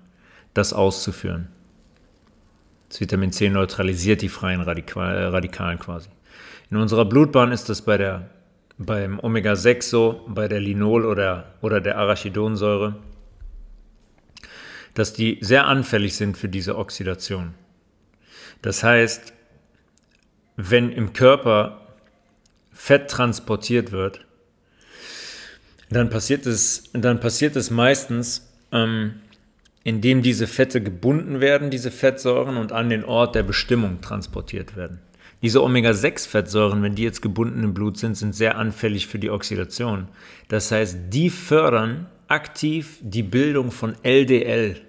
das 0.55 0.73
auszuführen. 0.73 1.49
Das 2.89 3.01
Vitamin 3.01 3.33
C 3.33 3.49
neutralisiert 3.49 4.23
die 4.23 4.29
freien 4.29 4.61
äh, 4.61 4.65
Radikalen 4.65 5.79
quasi. 5.79 6.09
In 6.71 6.77
unserer 6.77 7.05
Blutbahn 7.05 7.53
ist 7.53 7.69
das 7.69 7.83
bei 7.83 7.97
der, 7.97 8.29
beim 8.79 9.19
Omega-6 9.19 9.83
so, 9.83 10.21
bei 10.29 10.47
der 10.47 10.61
Linol 10.61 11.07
oder, 11.07 11.55
oder 11.63 11.81
der 11.81 11.99
Arachidonsäure, 11.99 12.97
dass 14.97 15.13
die 15.13 15.39
sehr 15.43 15.67
anfällig 15.67 16.17
sind 16.17 16.39
für 16.39 16.49
diese 16.49 16.77
Oxidation. 16.77 17.53
Das 18.63 18.83
heißt, 18.83 19.35
wenn 20.57 20.91
im 20.91 21.13
Körper 21.13 21.83
Fett 22.73 23.11
transportiert 23.11 23.93
wird, 23.93 24.25
dann 25.91 26.09
passiert 26.09 26.47
es, 26.47 26.91
dann 26.95 27.21
passiert 27.21 27.57
es 27.57 27.71
meistens, 27.71 28.51
ähm, 28.73 29.21
indem 29.85 30.23
diese 30.23 30.47
Fette 30.47 30.83
gebunden 30.83 31.41
werden, 31.41 31.71
diese 31.71 31.91
Fettsäuren, 31.91 32.57
und 32.57 32.73
an 32.73 32.89
den 32.89 33.05
Ort 33.05 33.35
der 33.35 33.43
Bestimmung 33.43 34.01
transportiert 34.01 34.77
werden. 34.77 35.01
Diese 35.47 35.63
Omega-6-Fettsäuren, 35.63 36.83
wenn 36.83 36.97
die 36.97 37.05
jetzt 37.05 37.23
gebunden 37.23 37.63
im 37.63 37.73
Blut 37.73 37.99
sind, 37.99 38.17
sind 38.17 38.35
sehr 38.35 38.59
anfällig 38.59 39.07
für 39.07 39.21
die 39.21 39.31
Oxidation. 39.31 40.09
Das 40.49 40.73
heißt, 40.73 40.99
die 41.11 41.31
fördern 41.31 42.09
aktiv 42.27 42.99
die 43.01 43.23
Bildung 43.23 43.71
von 43.71 43.95
LDL, 44.03 44.81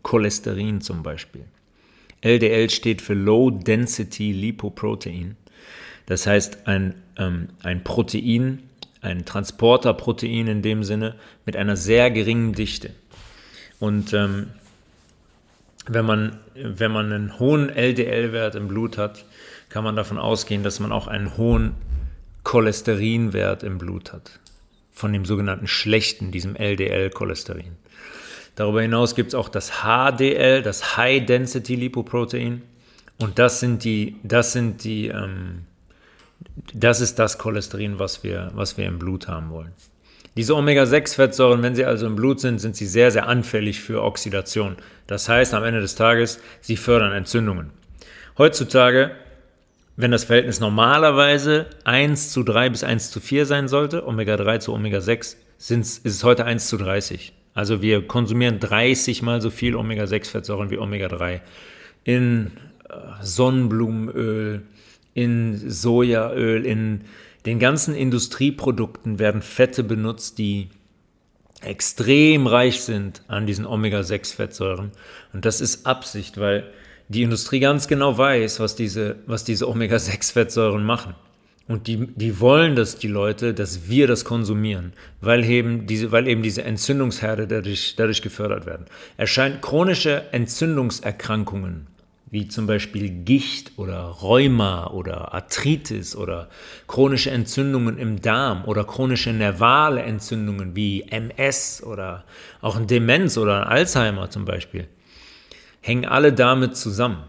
Cholesterin 0.00 0.80
zum 0.80 1.02
Beispiel. 1.02 1.44
LDL 2.22 2.70
steht 2.70 3.02
für 3.02 3.12
Low 3.12 3.50
Density 3.50 4.32
Lipoprotein. 4.32 5.36
Das 6.06 6.26
heißt, 6.26 6.66
ein, 6.66 6.94
ähm, 7.18 7.48
ein 7.62 7.84
Protein, 7.84 8.62
ein 9.02 9.26
Transporterprotein 9.26 10.46
in 10.46 10.62
dem 10.62 10.82
Sinne, 10.82 11.16
mit 11.44 11.58
einer 11.58 11.76
sehr 11.76 12.10
geringen 12.10 12.54
Dichte. 12.54 12.94
Und 13.80 14.14
ähm, 14.14 14.46
wenn, 15.86 16.06
man, 16.06 16.38
wenn 16.54 16.90
man 16.90 17.12
einen 17.12 17.38
hohen 17.38 17.68
LDL-Wert 17.68 18.54
im 18.54 18.66
Blut 18.66 18.96
hat, 18.96 19.26
kann 19.76 19.84
man 19.84 19.94
davon 19.94 20.16
ausgehen, 20.16 20.62
dass 20.62 20.80
man 20.80 20.90
auch 20.90 21.06
einen 21.06 21.36
hohen 21.36 21.74
Cholesterinwert 22.44 23.62
im 23.62 23.76
Blut 23.76 24.14
hat. 24.14 24.40
Von 24.90 25.12
dem 25.12 25.26
sogenannten 25.26 25.66
schlechten, 25.66 26.30
diesem 26.30 26.56
LDL-Cholesterin. 26.56 27.76
Darüber 28.54 28.80
hinaus 28.80 29.14
gibt 29.14 29.28
es 29.28 29.34
auch 29.34 29.50
das 29.50 29.82
HDL, 29.82 30.62
das 30.62 30.96
High 30.96 31.26
Density 31.26 31.74
Lipoprotein. 31.74 32.62
Und 33.18 33.38
das 33.38 33.60
sind 33.60 33.84
die, 33.84 34.16
das 34.22 34.54
sind 34.54 34.82
die, 34.82 35.08
ähm, 35.08 35.66
das 36.72 37.02
ist 37.02 37.18
das 37.18 37.36
Cholesterin, 37.36 37.98
was 37.98 38.24
wir, 38.24 38.52
was 38.54 38.78
wir 38.78 38.86
im 38.86 38.98
Blut 38.98 39.28
haben 39.28 39.50
wollen. 39.50 39.72
Diese 40.38 40.56
Omega-6-Fettsäuren, 40.56 41.62
wenn 41.62 41.74
sie 41.74 41.84
also 41.84 42.06
im 42.06 42.16
Blut 42.16 42.40
sind, 42.40 42.60
sind 42.60 42.76
sie 42.76 42.86
sehr, 42.86 43.10
sehr 43.10 43.28
anfällig 43.28 43.82
für 43.82 44.02
Oxidation. 44.02 44.76
Das 45.06 45.28
heißt, 45.28 45.52
am 45.52 45.64
Ende 45.64 45.82
des 45.82 45.96
Tages, 45.96 46.40
sie 46.62 46.78
fördern 46.78 47.12
Entzündungen. 47.12 47.72
Heutzutage, 48.38 49.16
wenn 49.96 50.10
das 50.10 50.24
Verhältnis 50.24 50.60
normalerweise 50.60 51.66
1 51.84 52.30
zu 52.30 52.42
3 52.42 52.70
bis 52.70 52.84
1 52.84 53.10
zu 53.10 53.20
4 53.20 53.46
sein 53.46 53.68
sollte, 53.68 54.06
Omega-3 54.06 54.60
zu 54.60 54.74
Omega-6, 54.74 55.36
ist 55.58 56.04
es 56.04 56.24
heute 56.24 56.44
1 56.44 56.68
zu 56.68 56.76
30. 56.76 57.32
Also 57.54 57.80
wir 57.80 58.06
konsumieren 58.06 58.60
30 58.60 59.22
mal 59.22 59.40
so 59.40 59.48
viel 59.48 59.74
Omega-6-Fettsäuren 59.74 60.70
wie 60.70 60.78
Omega-3 60.78 61.40
in 62.04 62.52
äh, 62.88 62.94
Sonnenblumenöl, 63.22 64.62
in 65.14 65.70
Sojaöl, 65.70 66.66
in 66.66 67.00
den 67.46 67.58
ganzen 67.58 67.94
Industrieprodukten 67.94 69.18
werden 69.18 69.40
Fette 69.40 69.82
benutzt, 69.82 70.36
die 70.36 70.68
extrem 71.62 72.46
reich 72.46 72.82
sind 72.82 73.22
an 73.28 73.46
diesen 73.46 73.64
Omega-6-Fettsäuren. 73.64 74.92
Und 75.32 75.44
das 75.46 75.62
ist 75.62 75.86
Absicht, 75.86 76.38
weil 76.38 76.70
die 77.08 77.22
Industrie 77.22 77.60
ganz 77.60 77.88
genau 77.88 78.16
weiß, 78.18 78.60
was 78.60 78.76
diese, 78.76 79.16
was 79.26 79.44
diese 79.44 79.68
Omega-6-Fettsäuren 79.68 80.84
machen. 80.84 81.14
Und 81.68 81.88
die, 81.88 82.06
die 82.14 82.38
wollen, 82.38 82.76
dass 82.76 82.96
die 82.96 83.08
Leute, 83.08 83.52
dass 83.52 83.88
wir 83.88 84.06
das 84.06 84.24
konsumieren, 84.24 84.92
weil 85.20 85.44
eben 85.44 85.86
diese, 85.86 86.12
weil 86.12 86.28
eben 86.28 86.42
diese 86.42 86.62
Entzündungsherde 86.62 87.48
dadurch, 87.48 87.94
dadurch 87.96 88.22
gefördert 88.22 88.66
werden. 88.66 88.86
Erscheint 89.16 89.62
chronische 89.62 90.32
Entzündungserkrankungen 90.32 91.88
wie 92.30 92.48
zum 92.48 92.66
Beispiel 92.66 93.08
Gicht 93.08 93.72
oder 93.78 94.00
Rheuma 94.00 94.88
oder 94.88 95.32
Arthritis 95.32 96.16
oder 96.16 96.48
chronische 96.88 97.30
Entzündungen 97.30 97.98
im 97.98 98.20
Darm 98.20 98.64
oder 98.64 98.84
chronische 98.84 99.32
nervale 99.32 100.02
Entzündungen 100.02 100.74
wie 100.74 101.02
MS 101.02 101.82
oder 101.84 102.24
auch 102.60 102.78
Demenz 102.80 103.38
oder 103.38 103.68
Alzheimer 103.68 104.28
zum 104.28 104.44
Beispiel, 104.44 104.88
hängen 105.86 106.04
alle 106.04 106.32
damit 106.32 106.76
zusammen 106.76 107.22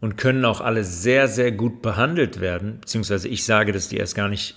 und 0.00 0.16
können 0.16 0.44
auch 0.44 0.60
alle 0.60 0.82
sehr, 0.82 1.28
sehr 1.28 1.52
gut 1.52 1.82
behandelt 1.82 2.40
werden, 2.40 2.78
beziehungsweise 2.80 3.28
ich 3.28 3.44
sage, 3.44 3.72
dass 3.72 3.88
die 3.88 3.96
erst 3.96 4.16
gar 4.16 4.28
nicht 4.28 4.56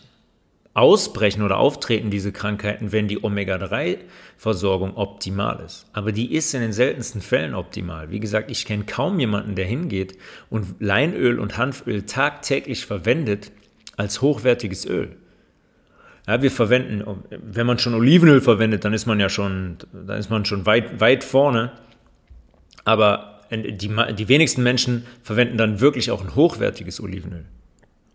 ausbrechen 0.73 1.41
oder 1.41 1.57
auftreten, 1.57 2.09
diese 2.09 2.31
Krankheiten, 2.31 2.91
wenn 2.91 3.07
die 3.07 3.23
Omega-3-Versorgung 3.23 4.95
optimal 4.95 5.63
ist. 5.65 5.87
Aber 5.93 6.11
die 6.11 6.33
ist 6.33 6.53
in 6.53 6.61
den 6.61 6.73
seltensten 6.73 7.21
Fällen 7.21 7.55
optimal. 7.55 8.11
Wie 8.11 8.19
gesagt, 8.19 8.51
ich 8.51 8.65
kenne 8.65 8.85
kaum 8.85 9.19
jemanden, 9.19 9.55
der 9.55 9.65
hingeht 9.65 10.17
und 10.49 10.75
Leinöl 10.79 11.39
und 11.39 11.57
Hanföl 11.57 12.03
tagtäglich 12.03 12.85
verwendet 12.85 13.51
als 13.95 14.21
hochwertiges 14.21 14.85
Öl. 14.85 15.15
Ja, 16.27 16.41
wir 16.41 16.51
verwenden, 16.51 17.23
wenn 17.29 17.65
man 17.65 17.79
schon 17.79 17.93
Olivenöl 17.93 18.41
verwendet, 18.41 18.85
dann 18.85 18.93
ist 18.93 19.05
man 19.05 19.19
ja 19.19 19.29
schon, 19.29 19.77
dann 19.93 20.19
ist 20.19 20.29
man 20.29 20.45
schon 20.45 20.65
weit, 20.65 20.99
weit 20.99 21.23
vorne. 21.23 21.71
Aber 22.87 23.41
die, 23.51 23.89
die 24.15 24.27
wenigsten 24.29 24.63
Menschen 24.63 25.05
verwenden 25.21 25.57
dann 25.57 25.81
wirklich 25.81 26.09
auch 26.09 26.21
ein 26.21 26.35
hochwertiges 26.35 27.01
Olivenöl 27.01 27.45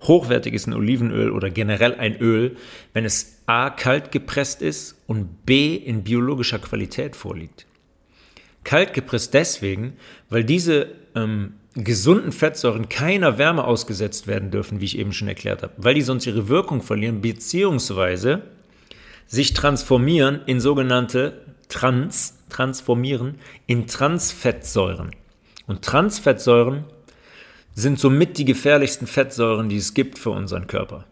hochwertig 0.02 0.54
ist 0.54 0.66
ein 0.66 0.74
Olivenöl 0.74 1.30
oder 1.30 1.50
generell 1.50 1.94
ein 1.94 2.18
Öl, 2.18 2.56
wenn 2.92 3.04
es 3.04 3.42
a. 3.46 3.70
kalt 3.70 4.12
gepresst 4.12 4.62
ist 4.62 4.96
und 5.06 5.46
b. 5.46 5.74
in 5.76 6.02
biologischer 6.02 6.58
Qualität 6.58 7.16
vorliegt. 7.16 7.66
Kalt 8.64 8.94
gepresst 8.94 9.35
deswegen, 9.35 9.94
weil 10.28 10.44
diese 10.44 10.88
ähm, 11.14 11.54
gesunden 11.74 12.32
Fettsäuren 12.32 12.88
keiner 12.88 13.38
Wärme 13.38 13.64
ausgesetzt 13.64 14.26
werden 14.26 14.50
dürfen, 14.50 14.80
wie 14.80 14.85
ich 14.85 14.98
eben 14.98 15.12
schon 15.12 15.28
erklärt 15.28 15.62
habe, 15.62 15.72
weil 15.76 15.94
die 15.94 16.02
sonst 16.02 16.26
ihre 16.26 16.48
Wirkung 16.48 16.82
verlieren, 16.82 17.20
beziehungsweise 17.20 18.42
sich 19.26 19.54
transformieren 19.54 20.40
in 20.46 20.61
sogenannte 20.61 21.42
Trans, 21.68 22.41
transformieren 22.53 23.38
in 23.67 23.87
Transfettsäuren. 23.87 25.11
Und 25.67 25.83
Transfettsäuren 25.83 26.85
sind 27.75 27.99
somit 27.99 28.38
die 28.38 28.45
gefährlichsten 28.45 29.07
Fettsäuren, 29.07 29.69
die 29.69 29.79
es 29.79 29.95
gibt 29.95 30.19
für 30.19 30.31
unseren 30.31 30.67
Körper. 30.67 31.07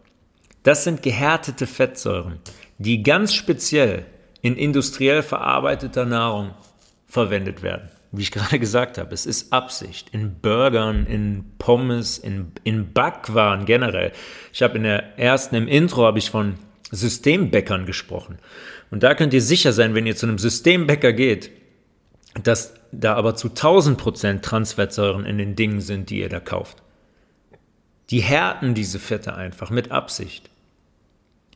Das 0.63 0.83
sind 0.83 1.01
gehärtete 1.01 1.65
Fettsäuren, 1.65 2.39
die 2.77 3.01
ganz 3.01 3.33
speziell 3.33 4.05
in 4.41 4.55
industriell 4.55 5.23
verarbeiteter 5.23 6.05
Nahrung 6.05 6.51
verwendet 7.07 7.63
werden. 7.63 7.89
wie 8.13 8.23
ich 8.23 8.31
gerade 8.31 8.59
gesagt 8.59 8.97
habe, 8.97 9.13
es 9.13 9.25
ist 9.25 9.53
Absicht. 9.53 10.09
In 10.11 10.39
Burgern, 10.39 11.05
in 11.05 11.45
Pommes, 11.57 12.17
in, 12.17 12.51
in 12.63 12.91
Backwaren 12.91 13.65
generell. 13.65 14.11
Ich 14.51 14.61
habe 14.61 14.77
in 14.77 14.83
der 14.83 15.17
ersten, 15.17 15.55
im 15.55 15.67
Intro 15.67 16.05
habe 16.05 16.19
ich 16.19 16.29
von 16.29 16.55
Systembäckern 16.91 17.85
gesprochen. 17.85 18.37
Und 18.89 19.03
da 19.03 19.15
könnt 19.15 19.33
ihr 19.33 19.41
sicher 19.41 19.73
sein, 19.73 19.95
wenn 19.95 20.05
ihr 20.05 20.15
zu 20.15 20.25
einem 20.25 20.37
Systembäcker 20.37 21.13
geht, 21.13 21.51
dass 22.43 22.73
da 22.91 23.15
aber 23.15 23.35
zu 23.35 23.49
1000 23.49 23.97
Prozent 23.97 24.45
Transfettsäuren 24.45 25.25
in 25.25 25.37
den 25.37 25.55
Dingen 25.55 25.81
sind, 25.81 26.09
die 26.09 26.19
ihr 26.19 26.29
da 26.29 26.39
kauft. 26.39 26.83
Die 28.09 28.19
härten 28.19 28.73
diese 28.73 28.99
Fette 28.99 29.35
einfach 29.35 29.69
mit 29.69 29.91
Absicht. 29.91 30.49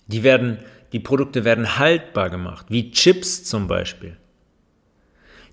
Die 0.07 0.23
werden, 0.23 0.59
die 0.93 0.99
Produkte 0.99 1.43
werden 1.43 1.77
haltbar 1.77 2.29
gemacht, 2.29 2.67
wie 2.69 2.91
Chips 2.91 3.43
zum 3.43 3.67
Beispiel. 3.67 4.15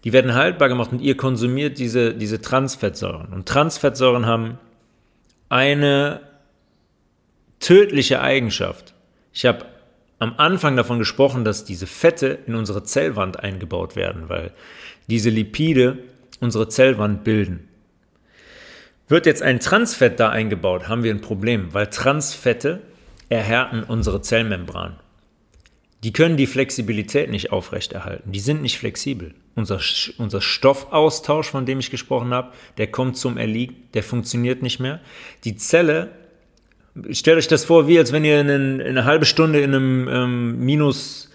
Die 0.05 0.12
werden 0.12 0.35
haltbar 0.35 0.68
gemacht 0.68 0.92
und 0.92 1.01
ihr 1.01 1.16
konsumiert 1.16 1.79
diese, 1.79 2.14
diese 2.14 2.40
Transfettsäuren. 2.40 3.33
Und 3.33 3.49
Transfettsäuren 3.49 4.27
haben 4.27 4.59
eine 5.49 6.21
tödliche 7.61 8.21
Eigenschaft. 8.21 8.95
Ich 9.33 9.47
habe 9.47 9.64
am 10.22 10.35
Anfang 10.37 10.76
davon 10.76 11.00
gesprochen, 11.00 11.44
dass 11.44 11.64
diese 11.64 11.88
Fette 11.88 12.38
in 12.46 12.54
unsere 12.54 12.85
Zellwand 12.85 13.40
eingebaut 13.40 13.96
werden, 13.96 14.28
weil 14.28 14.52
diese 15.08 15.30
Lipide 15.30 15.98
unsere 16.38 16.68
Zellwand 16.68 17.24
bilden. 17.24 17.68
Wird 19.08 19.26
jetzt 19.26 19.42
ein 19.42 19.58
Transfett 19.58 20.20
da 20.20 20.28
eingebaut, 20.28 20.87
haben 20.87 21.02
wir 21.02 21.12
ein 21.12 21.22
Problem, 21.22 21.74
weil 21.74 21.88
Transfette 21.88 22.82
erhärten 23.30 23.82
unsere 23.82 24.22
Zellmembran. 24.22 24.94
Die 26.04 26.12
können 26.12 26.37
die 26.37 26.46
Flexibilität 26.46 27.28
nicht 27.28 27.50
aufrechterhalten. 27.50 28.30
Die 28.30 28.40
sind 28.40 28.62
nicht 28.62 28.78
flexibel. 28.78 29.35
Unser, 29.56 29.80
unser 30.18 30.40
Stoffaustausch, 30.40 31.48
von 31.48 31.66
dem 31.66 31.80
ich 31.80 31.90
gesprochen 31.90 32.32
habe, 32.32 32.52
der 32.78 32.87
kommt 32.87 33.16
zum 33.16 33.38
Erliegen, 33.38 33.88
der 33.94 34.04
funktioniert 34.04 34.62
nicht 34.62 34.78
mehr. 34.78 35.00
Die 35.42 35.56
Zelle, 35.56 36.12
stellt 37.11 37.38
euch 37.38 37.48
das 37.48 37.64
vor, 37.64 37.88
wie 37.88 37.98
als 37.98 38.12
wenn 38.12 38.24
ihr 38.24 38.40
in, 38.40 38.48
in 38.48 38.81
eine 38.81 39.05
halbe 39.05 39.24
Stunde 39.24 39.61
in 39.61 39.74
einem 39.74 40.09
ähm, 40.09 40.59
minus 40.64 41.31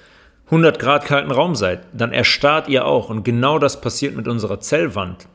100 0.46 0.80
Grad 0.80 1.06
kalten 1.06 1.32
Raum 1.32 1.56
seid. 1.56 1.82
Dann 1.94 2.14
erstarrt 2.14 2.70
ihr 2.70 2.86
auch. 2.86 3.10
Und 3.10 3.24
genau 3.24 3.60
das 3.60 3.82
passiert 3.82 4.16
mit 4.16 4.28
unserer 4.28 4.60
Zellwand. 4.60 5.28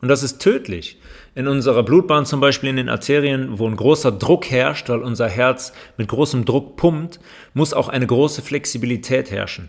Und 0.00 0.08
das 0.08 0.22
ist 0.22 0.40
tödlich. 0.40 0.98
In 1.34 1.48
unserer 1.48 1.82
Blutbahn 1.82 2.24
zum 2.24 2.40
Beispiel 2.40 2.70
in 2.70 2.76
den 2.76 2.88
Arterien, 2.88 3.58
wo 3.58 3.66
ein 3.66 3.76
großer 3.76 4.12
Druck 4.12 4.50
herrscht, 4.50 4.88
weil 4.88 5.00
unser 5.00 5.28
Herz 5.28 5.72
mit 5.96 6.08
großem 6.08 6.44
Druck 6.44 6.76
pumpt, 6.76 7.20
muss 7.52 7.74
auch 7.74 7.88
eine 7.88 8.06
große 8.06 8.42
Flexibilität 8.42 9.30
herrschen. 9.30 9.68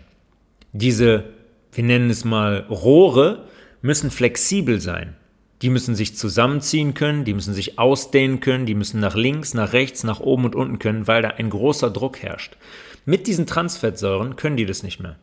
Diese, 0.72 1.24
wir 1.72 1.84
nennen 1.84 2.10
es 2.10 2.24
mal 2.24 2.66
Rohre, 2.70 3.44
müssen 3.82 4.10
flexibel 4.10 4.80
sein. 4.80 5.16
Die 5.62 5.70
müssen 5.70 5.94
sich 5.94 6.16
zusammenziehen 6.16 6.94
können, 6.94 7.24
die 7.24 7.34
müssen 7.34 7.54
sich 7.54 7.78
ausdehnen 7.78 8.40
können, 8.40 8.66
die 8.66 8.74
müssen 8.74 9.00
nach 9.00 9.14
links, 9.14 9.54
nach 9.54 9.72
rechts, 9.72 10.02
nach 10.02 10.20
oben 10.20 10.44
und 10.44 10.56
unten 10.56 10.78
können, 10.78 11.06
weil 11.06 11.22
da 11.22 11.28
ein 11.28 11.50
großer 11.50 11.90
Druck 11.90 12.18
herrscht. 12.22 12.56
Mit 13.04 13.26
diesen 13.26 13.46
Transfettsäuren 13.46 14.36
können 14.36 14.56
die 14.56 14.66
das 14.66 14.82
nicht 14.82 15.00
mehr. 15.00 15.16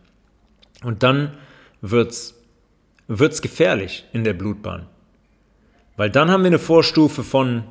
Und 0.84 1.04
dann 1.04 1.38
wird's, 1.82 2.36
wird's 3.08 3.42
gefährlich 3.42 4.06
in 4.14 4.24
der 4.24 4.34
Blutbahn. 4.34 4.88
Weil 5.98 6.10
dann 6.10 6.32
haben 6.32 6.44
wir 6.44 6.48
eine 6.48 6.60
Vorstufe 6.60 7.24
von 7.24 7.64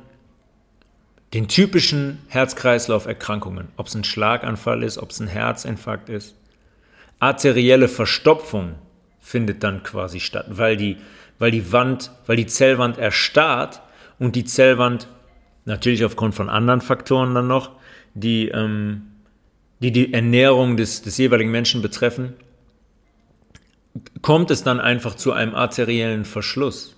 den 1.33 1.47
typischen 1.47 2.19
Herz-Kreislauf-Erkrankungen. 2.27 3.69
Ob 3.77 3.87
es 3.87 3.95
ein 3.95 4.03
Schlaganfall 4.03 4.83
ist, 4.83 4.97
ob 4.97 5.11
es 5.11 5.19
ein 5.19 5.27
Herzinfarkt 5.27 6.09
ist. 6.09 6.35
Arterielle 7.19 7.87
Verstopfung 7.87 8.75
findet 9.19 9.63
dann 9.63 9.83
quasi 9.83 10.19
statt, 10.19 10.45
weil 10.49 10.77
die, 10.77 10.97
weil 11.39 11.51
die 11.51 11.71
Wand, 11.71 12.11
weil 12.25 12.35
die 12.35 12.47
Zellwand 12.47 12.97
erstarrt 12.97 13.81
und 14.19 14.35
die 14.35 14.45
Zellwand 14.45 15.07
natürlich 15.65 16.05
aufgrund 16.05 16.35
von 16.35 16.49
anderen 16.49 16.81
Faktoren 16.81 17.33
dann 17.33 17.47
noch, 17.47 17.71
die 18.13 18.49
ähm, 18.49 19.03
die, 19.81 19.91
die 19.91 20.13
Ernährung 20.13 20.75
des, 20.75 21.01
des 21.01 21.17
jeweiligen 21.17 21.51
Menschen 21.51 21.81
betreffen, 21.81 22.33
kommt 24.21 24.51
es 24.51 24.63
dann 24.63 24.81
einfach 24.81 25.15
zu 25.15 25.31
einem 25.31 25.55
arteriellen 25.55 26.25
Verschluss 26.25 26.97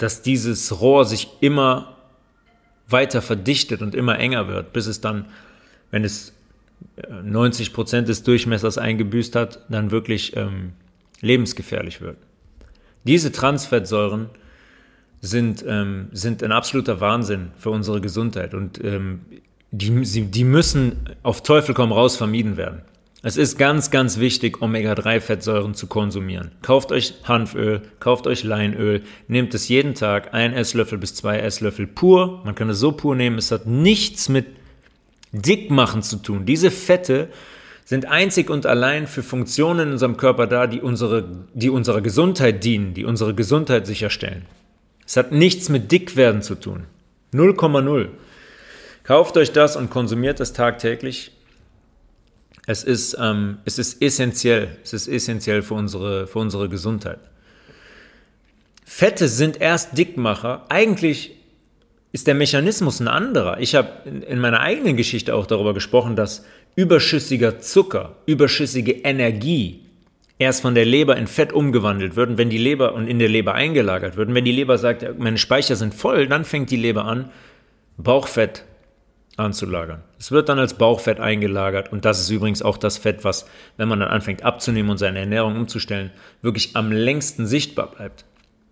dass 0.00 0.22
dieses 0.22 0.80
Rohr 0.80 1.04
sich 1.04 1.28
immer 1.40 1.96
weiter 2.88 3.20
verdichtet 3.22 3.82
und 3.82 3.94
immer 3.94 4.18
enger 4.18 4.48
wird, 4.48 4.72
bis 4.72 4.86
es 4.86 5.00
dann, 5.00 5.26
wenn 5.90 6.04
es 6.04 6.32
90 7.22 7.68
äh, 7.68 7.72
Prozent 7.72 8.08
des 8.08 8.22
Durchmessers 8.22 8.78
eingebüßt 8.78 9.36
hat, 9.36 9.60
dann 9.68 9.90
wirklich 9.90 10.34
ähm, 10.36 10.72
lebensgefährlich 11.20 12.00
wird. 12.00 12.16
Diese 13.04 13.32
Transfettsäuren 13.32 14.30
sind, 15.20 15.64
ähm, 15.66 16.08
sind 16.12 16.42
ein 16.42 16.52
absoluter 16.52 17.00
Wahnsinn 17.00 17.50
für 17.58 17.70
unsere 17.70 18.00
Gesundheit 18.00 18.54
und 18.54 18.82
ähm, 18.82 19.20
die, 19.70 20.26
die 20.26 20.44
müssen 20.44 20.96
auf 21.22 21.42
Teufel 21.42 21.74
komm 21.74 21.92
raus 21.92 22.16
vermieden 22.16 22.56
werden. 22.56 22.82
Es 23.22 23.36
ist 23.36 23.58
ganz, 23.58 23.90
ganz 23.90 24.18
wichtig, 24.18 24.62
Omega-3-Fettsäuren 24.62 25.74
zu 25.74 25.86
konsumieren. 25.88 26.52
Kauft 26.62 26.90
euch 26.90 27.14
Hanföl, 27.24 27.82
kauft 28.00 28.26
euch 28.26 28.44
Leinöl, 28.44 29.02
nehmt 29.28 29.52
es 29.52 29.68
jeden 29.68 29.94
Tag, 29.94 30.32
ein 30.32 30.54
Esslöffel 30.54 30.96
bis 30.96 31.14
zwei 31.14 31.38
Esslöffel 31.38 31.86
pur. 31.86 32.40
Man 32.46 32.54
kann 32.54 32.70
es 32.70 32.80
so 32.80 32.92
pur 32.92 33.14
nehmen, 33.14 33.36
es 33.36 33.50
hat 33.52 33.66
nichts 33.66 34.30
mit 34.30 34.46
Dickmachen 35.32 36.02
zu 36.02 36.16
tun. 36.16 36.46
Diese 36.46 36.70
Fette 36.70 37.28
sind 37.90 38.06
einzig 38.06 38.48
und 38.50 38.66
allein 38.66 39.06
für 39.06 39.22
Funktionen 39.22 39.88
in 39.88 39.92
unserem 39.92 40.16
Körper 40.16 40.46
da, 40.46 40.66
die, 40.66 40.80
unsere, 40.80 41.24
die 41.54 41.70
unserer 41.70 42.00
Gesundheit 42.00 42.64
dienen, 42.64 42.94
die 42.94 43.04
unsere 43.04 43.34
Gesundheit 43.34 43.86
sicherstellen. 43.86 44.46
Es 45.04 45.16
hat 45.16 45.32
nichts 45.32 45.68
mit 45.68 45.90
Dickwerden 45.90 46.40
zu 46.40 46.54
tun. 46.54 46.84
0,0. 47.34 48.08
Kauft 49.02 49.36
euch 49.36 49.52
das 49.52 49.76
und 49.76 49.90
konsumiert 49.90 50.40
es 50.40 50.52
tagtäglich 50.52 51.32
es 52.70 52.84
ist, 52.84 53.16
ähm, 53.18 53.58
es 53.64 53.80
ist 53.80 54.00
essentiell. 54.00 54.76
Es 54.84 54.92
ist 54.92 55.08
essentiell 55.08 55.62
für 55.62 55.74
unsere, 55.74 56.28
für 56.28 56.38
unsere 56.38 56.68
Gesundheit. 56.68 57.18
Fette 58.84 59.26
sind 59.26 59.60
erst 59.60 59.98
Dickmacher. 59.98 60.66
Eigentlich 60.68 61.32
ist 62.12 62.28
der 62.28 62.34
Mechanismus 62.34 63.00
ein 63.00 63.08
anderer. 63.08 63.58
Ich 63.58 63.74
habe 63.74 63.88
in 64.08 64.38
meiner 64.38 64.60
eigenen 64.60 64.96
Geschichte 64.96 65.34
auch 65.34 65.46
darüber 65.46 65.74
gesprochen, 65.74 66.14
dass 66.14 66.44
überschüssiger 66.76 67.60
Zucker, 67.60 68.16
überschüssige 68.26 68.92
Energie 68.92 69.80
erst 70.40 70.62
von 70.62 70.74
der 70.74 70.86
Leber 70.86 71.16
in 71.16 71.26
Fett 71.26 71.52
umgewandelt 71.52 72.16
wird 72.16 72.30
und 72.30 72.38
wenn 72.38 72.50
die 72.50 72.58
Leber 72.58 72.94
und 72.94 73.06
in 73.06 73.18
der 73.18 73.28
Leber 73.28 73.54
eingelagert 73.54 74.16
wird. 74.16 74.28
Und 74.28 74.34
wenn 74.34 74.44
die 74.44 74.52
Leber 74.52 74.78
sagt, 74.78 75.18
meine 75.18 75.38
Speicher 75.38 75.76
sind 75.76 75.94
voll, 75.94 76.26
dann 76.26 76.44
fängt 76.44 76.70
die 76.70 76.76
Leber 76.76 77.04
an, 77.04 77.30
Bauchfett 77.98 78.64
anzulagern. 79.36 80.02
Es 80.18 80.32
wird 80.32 80.48
dann 80.48 80.58
als 80.58 80.74
Bauchfett 80.74 81.20
eingelagert 81.20 81.92
und 81.92 82.06
das 82.06 82.20
ist 82.20 82.30
übrigens 82.30 82.62
auch 82.62 82.78
das 82.78 82.96
Fett, 82.96 83.22
was, 83.22 83.46
wenn 83.76 83.88
man 83.88 84.00
dann 84.00 84.08
anfängt 84.08 84.42
abzunehmen 84.42 84.90
und 84.90 84.98
seine 84.98 85.20
Ernährung 85.20 85.56
umzustellen, 85.56 86.10
wirklich 86.40 86.74
am 86.74 86.90
längsten 86.90 87.46
sichtbar 87.46 87.90
bleibt. 87.90 88.24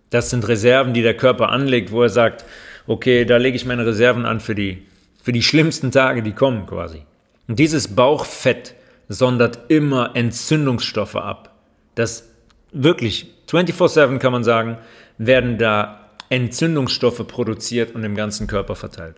Das 0.09 0.31
sind 0.31 0.47
Reserven, 0.47 0.93
die 0.93 1.03
der 1.03 1.15
Körper 1.15 1.49
anlegt, 1.49 1.91
wo 1.91 2.01
er 2.01 2.09
sagt, 2.09 2.45
okay, 2.87 3.25
da 3.25 3.37
lege 3.37 3.55
ich 3.55 3.65
meine 3.65 3.85
Reserven 3.85 4.25
an 4.25 4.39
für 4.39 4.55
die, 4.55 4.85
für 5.21 5.31
die 5.31 5.43
schlimmsten 5.43 5.91
Tage, 5.91 6.23
die 6.23 6.33
kommen 6.33 6.65
quasi. 6.65 7.03
Und 7.49 7.57
dieses 7.57 7.95
Bauchfett 7.95 8.75
sondert 9.09 9.71
immer 9.71 10.15
Entzündungsstoffe 10.15 11.15
ab. 11.15 11.55
Das 11.95 12.29
wirklich 12.71 13.33
24/7 13.47 14.19
kann 14.19 14.31
man 14.31 14.43
sagen, 14.43 14.77
werden 15.17 15.57
da 15.57 16.11
Entzündungsstoffe 16.29 17.25
produziert 17.27 17.95
und 17.95 18.03
im 18.03 18.13
ganzen 18.13 18.45
Körper 18.45 18.75
verteilt. 18.75 19.15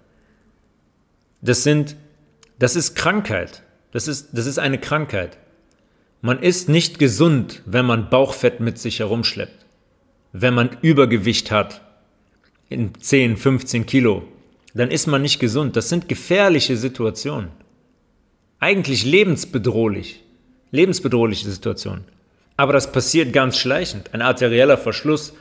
Das 1.42 1.64
sind, 1.64 1.98
das 2.58 2.78
ist 2.78 2.96
Krankheit. 2.96 3.64
Das 3.92 4.08
ist, 4.08 4.30
das 4.32 4.46
ist 4.46 4.60
eine 4.60 4.80
Krankheit. 4.80 5.38
Man 6.22 6.40
ist 6.42 6.70
nicht 6.70 7.00
gesund, 7.00 7.62
wenn 7.66 7.86
man 7.86 8.10
Bauchfett 8.10 8.62
mit 8.62 8.80
sich 8.80 9.00
herumschleppt. 9.00 9.66
Wenn 10.32 10.54
man 10.54 10.78
Übergewicht 10.82 11.52
hat 11.52 11.82
in 12.70 12.94
10, 12.98 13.36
15 13.36 13.86
Kilo, 13.86 14.24
dann 14.74 14.90
ist 14.90 15.08
man 15.08 15.22
nicht 15.22 15.40
gesund. 15.40 15.76
Das 15.76 15.90
sind 15.90 16.08
gefährliche 16.08 16.78
Situationen. 16.78 17.50
Eigentlich 18.62 19.04
lebensbedrohlich. 19.04 20.24
Lebensbedrohliche 20.72 21.50
Situationen. 21.50 22.06
Aber 22.56 22.72
das 22.72 22.94
passiert 22.94 23.34
ganz 23.34 23.58
schleichend. 23.58 24.14
Ein 24.14 24.22
arterieller 24.22 24.78
Verschluss 24.78 25.34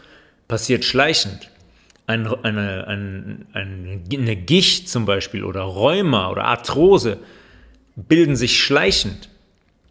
passiert 0.48 0.84
schleichend 0.84 1.48
ein, 2.10 2.26
eine, 2.26 2.86
ein, 2.88 3.46
eine 3.54 4.36
Gicht 4.36 4.88
zum 4.88 5.04
Beispiel 5.06 5.44
oder 5.44 5.62
Rheuma 5.62 6.30
oder 6.30 6.44
Arthrose 6.44 7.18
bilden 7.94 8.36
sich 8.36 8.60
schleichend. 8.60 9.28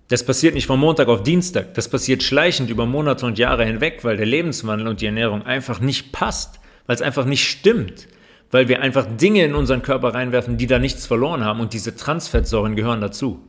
Das 0.09 0.25
passiert 0.25 0.55
nicht 0.55 0.65
von 0.65 0.79
Montag 0.79 1.07
auf 1.07 1.23
Dienstag, 1.23 1.75
das 1.75 1.87
passiert 1.87 2.23
schleichend 2.23 2.69
über 2.69 2.85
Monate 2.85 3.25
und 3.25 3.37
Jahre 3.37 3.63
hinweg, 3.63 3.99
weil 4.03 4.17
der 4.17 4.25
Lebenswandel 4.25 4.87
und 4.87 5.01
die 5.01 5.05
Ernährung 5.05 5.45
einfach 5.45 5.79
nicht 5.79 6.11
passt, 6.11 6.59
weil 6.87 6.95
es 6.95 7.01
einfach 7.01 7.25
nicht 7.25 7.47
stimmt, 7.47 8.07
weil 8.51 8.67
wir 8.67 8.81
einfach 8.81 9.05
Dinge 9.17 9.43
in 9.43 9.55
unseren 9.55 9.81
Körper 9.81 10.13
reinwerfen, 10.13 10.57
die 10.57 10.67
da 10.67 10.79
nichts 10.79 11.05
verloren 11.05 11.43
haben 11.43 11.59
und 11.59 11.73
diese 11.73 11.95
Transfettsäuren 11.95 12.75
gehören 12.75 13.01
dazu. 13.01 13.39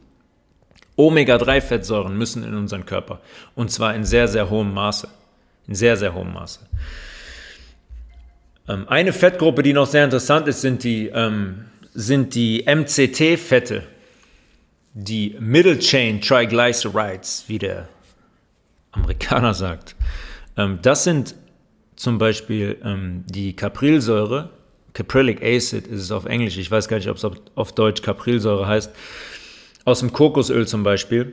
Omega-3-Fettsäuren 0.97 2.17
müssen 2.17 2.45
in 2.45 2.55
unseren 2.55 2.85
Körper 2.85 3.21
und 3.55 3.71
zwar 3.71 3.95
in 3.95 4.05
sehr, 4.05 4.29
sehr 4.29 4.51
hohem 4.51 4.75
Maße. 4.75 5.09
In 5.67 5.75
sehr, 5.75 5.97
sehr 5.97 6.15
hohem 6.15 6.33
Maße. 6.33 6.61
Ähm, 8.69 8.89
eine 8.89 9.13
Fettgruppe, 9.13 9.63
die 9.63 9.73
noch 9.73 9.87
sehr 9.87 10.05
interessant 10.05 10.49
ist, 10.49 10.61
sind 10.61 10.85
die, 10.85 11.09
ähm, 11.09 11.67
sind 11.95 12.35
die 12.35 12.65
MCT-Fette. 12.67 13.85
Die 14.93 15.37
Middle 15.39 15.79
Chain 15.79 16.21
Triglycerides, 16.21 17.45
wie 17.47 17.59
der 17.59 17.89
Amerikaner 18.93 19.55
sagt. 19.55 19.95
Ähm, 20.57 20.81
das 20.83 21.05
sind 21.05 21.35
zum 21.97 22.19
Beispiel 22.19 22.79
ähm, 22.85 23.25
die 23.27 23.55
Caprilsäure, 23.55 24.51
Caprylic 24.95 25.43
Acid 25.43 25.87
ist 25.87 26.03
es 26.03 26.11
auf 26.11 26.25
Englisch, 26.25 26.59
ich 26.59 26.71
weiß 26.71 26.89
gar 26.89 26.97
nicht, 26.97 27.09
ob 27.09 27.17
es 27.17 27.27
auf 27.55 27.73
Deutsch 27.73 28.03
Caprilsäure 28.03 28.67
heißt, 28.67 28.93
aus 29.85 30.01
dem 30.01 30.13
Kokosöl 30.13 30.67
zum 30.67 30.83
Beispiel, 30.83 31.33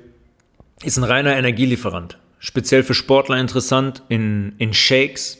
ist 0.84 0.98
ein 0.98 1.04
reiner 1.04 1.36
Energielieferant. 1.36 2.18
Speziell 2.40 2.84
für 2.84 2.94
Sportler 2.94 3.40
interessant 3.40 4.04
in, 4.10 4.54
in 4.58 4.74
Shakes, 4.74 5.40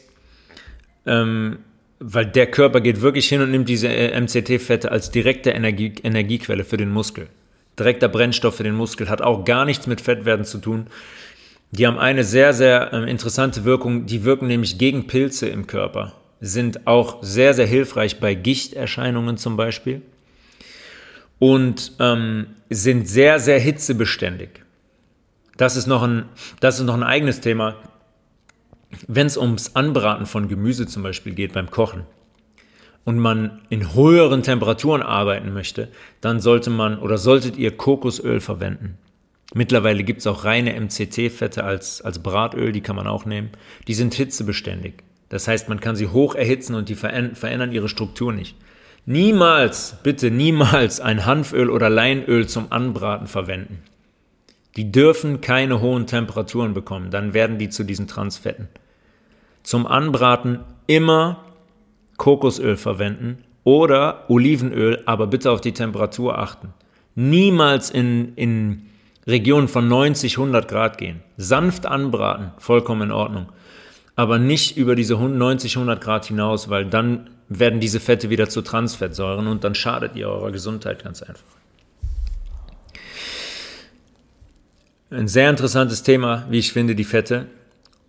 ähm, 1.06 1.58
weil 2.00 2.26
der 2.26 2.48
Körper 2.48 2.80
geht 2.80 3.00
wirklich 3.00 3.28
hin 3.28 3.40
und 3.40 3.50
nimmt 3.50 3.68
diese 3.68 3.88
äh, 3.88 4.20
MCT-Fette 4.20 4.90
als 4.90 5.10
direkte 5.10 5.50
Energie, 5.50 5.94
Energiequelle 6.02 6.64
für 6.64 6.76
den 6.76 6.90
Muskel. 6.90 7.28
Direkter 7.78 8.08
Brennstoff 8.08 8.56
für 8.56 8.64
den 8.64 8.74
Muskel 8.74 9.08
hat 9.08 9.22
auch 9.22 9.44
gar 9.44 9.64
nichts 9.64 9.86
mit 9.86 10.00
Fettwerden 10.00 10.44
zu 10.44 10.58
tun. 10.58 10.88
Die 11.70 11.86
haben 11.86 11.98
eine 11.98 12.24
sehr, 12.24 12.52
sehr 12.52 12.92
äh, 12.92 13.10
interessante 13.10 13.64
Wirkung. 13.64 14.06
Die 14.06 14.24
wirken 14.24 14.46
nämlich 14.46 14.78
gegen 14.78 15.06
Pilze 15.06 15.48
im 15.48 15.66
Körper. 15.66 16.14
Sind 16.40 16.86
auch 16.86 17.22
sehr, 17.22 17.54
sehr 17.54 17.66
hilfreich 17.66 18.20
bei 18.20 18.34
Gichterscheinungen 18.34 19.36
zum 19.36 19.56
Beispiel. 19.56 20.02
Und 21.38 21.92
ähm, 22.00 22.48
sind 22.70 23.08
sehr, 23.08 23.38
sehr 23.38 23.58
hitzebeständig. 23.58 24.50
Das 25.56 25.76
ist 25.76 25.86
noch 25.86 26.02
ein, 26.02 26.24
das 26.60 26.78
ist 26.78 26.86
noch 26.86 26.94
ein 26.94 27.02
eigenes 27.02 27.40
Thema. 27.40 27.76
Wenn 29.06 29.26
es 29.26 29.36
ums 29.36 29.74
Anbraten 29.76 30.26
von 30.26 30.48
Gemüse 30.48 30.86
zum 30.86 31.02
Beispiel 31.02 31.34
geht 31.34 31.52
beim 31.52 31.70
Kochen 31.70 32.04
und 33.04 33.18
man 33.18 33.60
in 33.68 33.94
höheren 33.94 34.42
Temperaturen 34.42 35.02
arbeiten 35.02 35.52
möchte, 35.52 35.88
dann 36.20 36.40
sollte 36.40 36.70
man 36.70 36.98
oder 36.98 37.18
solltet 37.18 37.56
ihr 37.56 37.76
Kokosöl 37.76 38.40
verwenden. 38.40 38.98
Mittlerweile 39.54 40.04
gibt 40.04 40.20
es 40.20 40.26
auch 40.26 40.44
reine 40.44 40.78
MCT-Fette 40.78 41.64
als, 41.64 42.02
als 42.02 42.22
Bratöl, 42.22 42.72
die 42.72 42.82
kann 42.82 42.96
man 42.96 43.06
auch 43.06 43.24
nehmen. 43.24 43.50
Die 43.86 43.94
sind 43.94 44.14
hitzebeständig. 44.14 44.94
Das 45.28 45.46
heißt, 45.46 45.68
man 45.68 45.80
kann 45.80 45.96
sie 45.96 46.08
hoch 46.08 46.34
erhitzen 46.34 46.74
und 46.74 46.88
die 46.88 46.94
verändern 46.94 47.72
ihre 47.72 47.88
Struktur 47.88 48.32
nicht. 48.32 48.56
Niemals, 49.04 49.96
bitte 50.02 50.30
niemals 50.30 51.00
ein 51.00 51.24
Hanföl 51.24 51.70
oder 51.70 51.88
Leinöl 51.88 52.46
zum 52.46 52.70
Anbraten 52.70 53.26
verwenden. 53.26 53.82
Die 54.76 54.92
dürfen 54.92 55.40
keine 55.40 55.80
hohen 55.80 56.06
Temperaturen 56.06 56.74
bekommen, 56.74 57.10
dann 57.10 57.34
werden 57.34 57.58
die 57.58 57.68
zu 57.68 57.84
diesen 57.84 58.06
Transfetten. 58.06 58.68
Zum 59.62 59.86
Anbraten 59.86 60.60
immer 60.86 61.44
Kokosöl 62.16 62.76
verwenden 62.76 63.44
oder 63.64 64.24
Olivenöl, 64.28 65.02
aber 65.06 65.26
bitte 65.26 65.50
auf 65.50 65.60
die 65.60 65.72
Temperatur 65.72 66.38
achten. 66.38 66.74
Niemals 67.14 67.90
in, 67.90 68.34
in 68.36 68.86
Regionen 69.26 69.68
von 69.68 69.88
90, 69.88 70.38
100 70.38 70.68
Grad 70.68 70.98
gehen. 70.98 71.22
Sanft 71.36 71.86
anbraten, 71.86 72.52
vollkommen 72.58 73.02
in 73.02 73.12
Ordnung. 73.12 73.46
Aber 74.18 74.40
nicht 74.40 74.76
über 74.76 74.96
diese 74.96 75.14
90, 75.14 75.76
100 75.76 76.00
Grad 76.00 76.24
hinaus, 76.24 76.68
weil 76.68 76.84
dann 76.84 77.30
werden 77.48 77.78
diese 77.78 78.00
Fette 78.00 78.30
wieder 78.30 78.48
zu 78.48 78.62
Transfettsäuren 78.62 79.46
und 79.46 79.62
dann 79.62 79.76
schadet 79.76 80.16
ihr 80.16 80.28
eurer 80.28 80.50
Gesundheit 80.50 81.04
ganz 81.04 81.22
einfach. 81.22 81.44
Ein 85.12 85.28
sehr 85.28 85.48
interessantes 85.48 86.02
Thema, 86.02 86.46
wie 86.50 86.58
ich 86.58 86.72
finde, 86.72 86.96
die 86.96 87.04
Fette. 87.04 87.46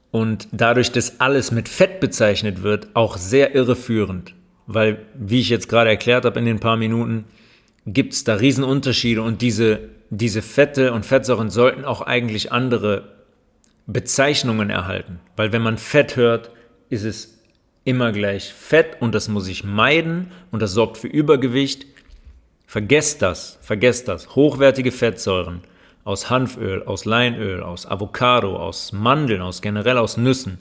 Und 0.10 0.48
dadurch, 0.52 0.92
dass 0.92 1.20
alles 1.20 1.52
mit 1.52 1.70
Fett 1.70 2.00
bezeichnet 2.00 2.64
wird, 2.64 2.88
auch 2.96 3.16
sehr 3.16 3.54
irreführend. 3.54 4.34
Weil, 4.66 5.06
wie 5.14 5.42
ich 5.42 5.50
jetzt 5.50 5.70
gerade 5.70 5.92
erklärt 5.92 6.26
habe 6.26 6.40
in 6.40 6.46
den 6.46 6.60
paar 6.60 6.76
Minuten, 6.76 7.26
gibt 7.86 8.14
es 8.14 8.24
da 8.24 8.34
Riesenunterschiede 8.34 9.22
und 9.22 9.44
diese 9.44 9.80
diese 10.10 10.42
Fette 10.42 10.94
und 10.94 11.06
Fettsäuren 11.06 11.50
sollten 11.50 11.86
auch 11.86 12.02
eigentlich 12.02 12.52
andere 12.52 13.19
Bezeichnungen 13.92 14.70
erhalten. 14.70 15.20
Weil 15.36 15.52
wenn 15.52 15.62
man 15.62 15.78
Fett 15.78 16.16
hört, 16.16 16.52
ist 16.90 17.04
es 17.04 17.40
immer 17.84 18.12
gleich 18.12 18.54
Fett 18.54 18.98
und 19.02 19.16
das 19.16 19.28
muss 19.28 19.48
ich 19.48 19.64
meiden 19.64 20.32
und 20.52 20.62
das 20.62 20.74
sorgt 20.74 20.98
für 20.98 21.08
Übergewicht. 21.08 21.88
Vergesst 22.68 23.22
das, 23.24 23.58
vergesst 23.62 24.08
das. 24.08 24.36
Hochwertige 24.36 24.92
Fettsäuren 24.92 25.62
aus 26.04 26.30
Hanföl, 26.30 26.84
aus 26.84 27.06
Leinöl, 27.06 27.64
aus 27.64 27.86
Avocado, 27.86 28.56
aus 28.56 28.94
Mandeln, 28.94 29.42
aus 29.42 29.62
generell 29.62 29.98
aus 29.98 30.18
Nüssen 30.18 30.60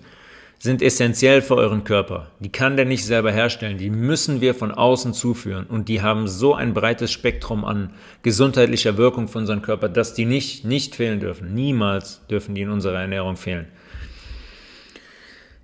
sind 0.59 0.83
essentiell 0.83 1.41
für 1.41 1.55
euren 1.55 1.85
Körper. 1.85 2.31
Die 2.41 2.51
kann 2.51 2.77
der 2.77 2.85
nicht 2.85 3.05
selber 3.05 3.31
herstellen. 3.31 3.79
Die 3.79 3.91
müssen 3.91 4.41
wir 4.41 4.55
von 4.55 4.73
außen 4.73 5.15
zuführen. 5.15 5.67
Und 5.67 5.89
die 5.89 6.03
haben 6.03 6.27
so 6.27 6.55
ein 6.55 6.75
breites 6.75 7.13
Spektrum 7.13 7.65
an 7.65 7.95
gesundheitlicher 8.23 8.97
Wirkung 8.97 9.29
für 9.29 9.39
unseren 9.39 9.63
Körper, 9.63 9.89
dass 9.89 10.15
die 10.15 10.25
nicht, 10.25 10.65
nicht 10.65 10.97
fehlen 10.97 11.21
dürfen. 11.21 11.55
Niemals 11.55 12.27
dürfen 12.27 12.57
die 12.57 12.63
in 12.63 12.71
unserer 12.71 13.01
Ernährung 13.01 13.37
fehlen. 13.37 13.69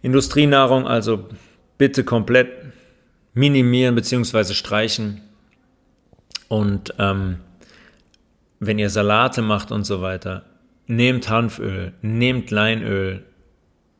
Industrienahrung 0.02 0.86
also 0.86 1.28
bitte 1.76 2.04
komplett 2.04 2.50
minimieren 3.32 3.96
bzw. 3.96 4.54
streichen. 4.54 5.22
Und 6.46 6.94
ähm, 7.00 7.38
wenn 8.60 8.78
ihr 8.78 8.90
Salate 8.90 9.42
macht 9.42 9.72
und 9.72 9.84
so 9.84 10.02
weiter, 10.02 10.44
nehmt 10.86 11.28
Hanföl, 11.28 11.94
nehmt 12.00 12.52
Leinöl, 12.52 13.24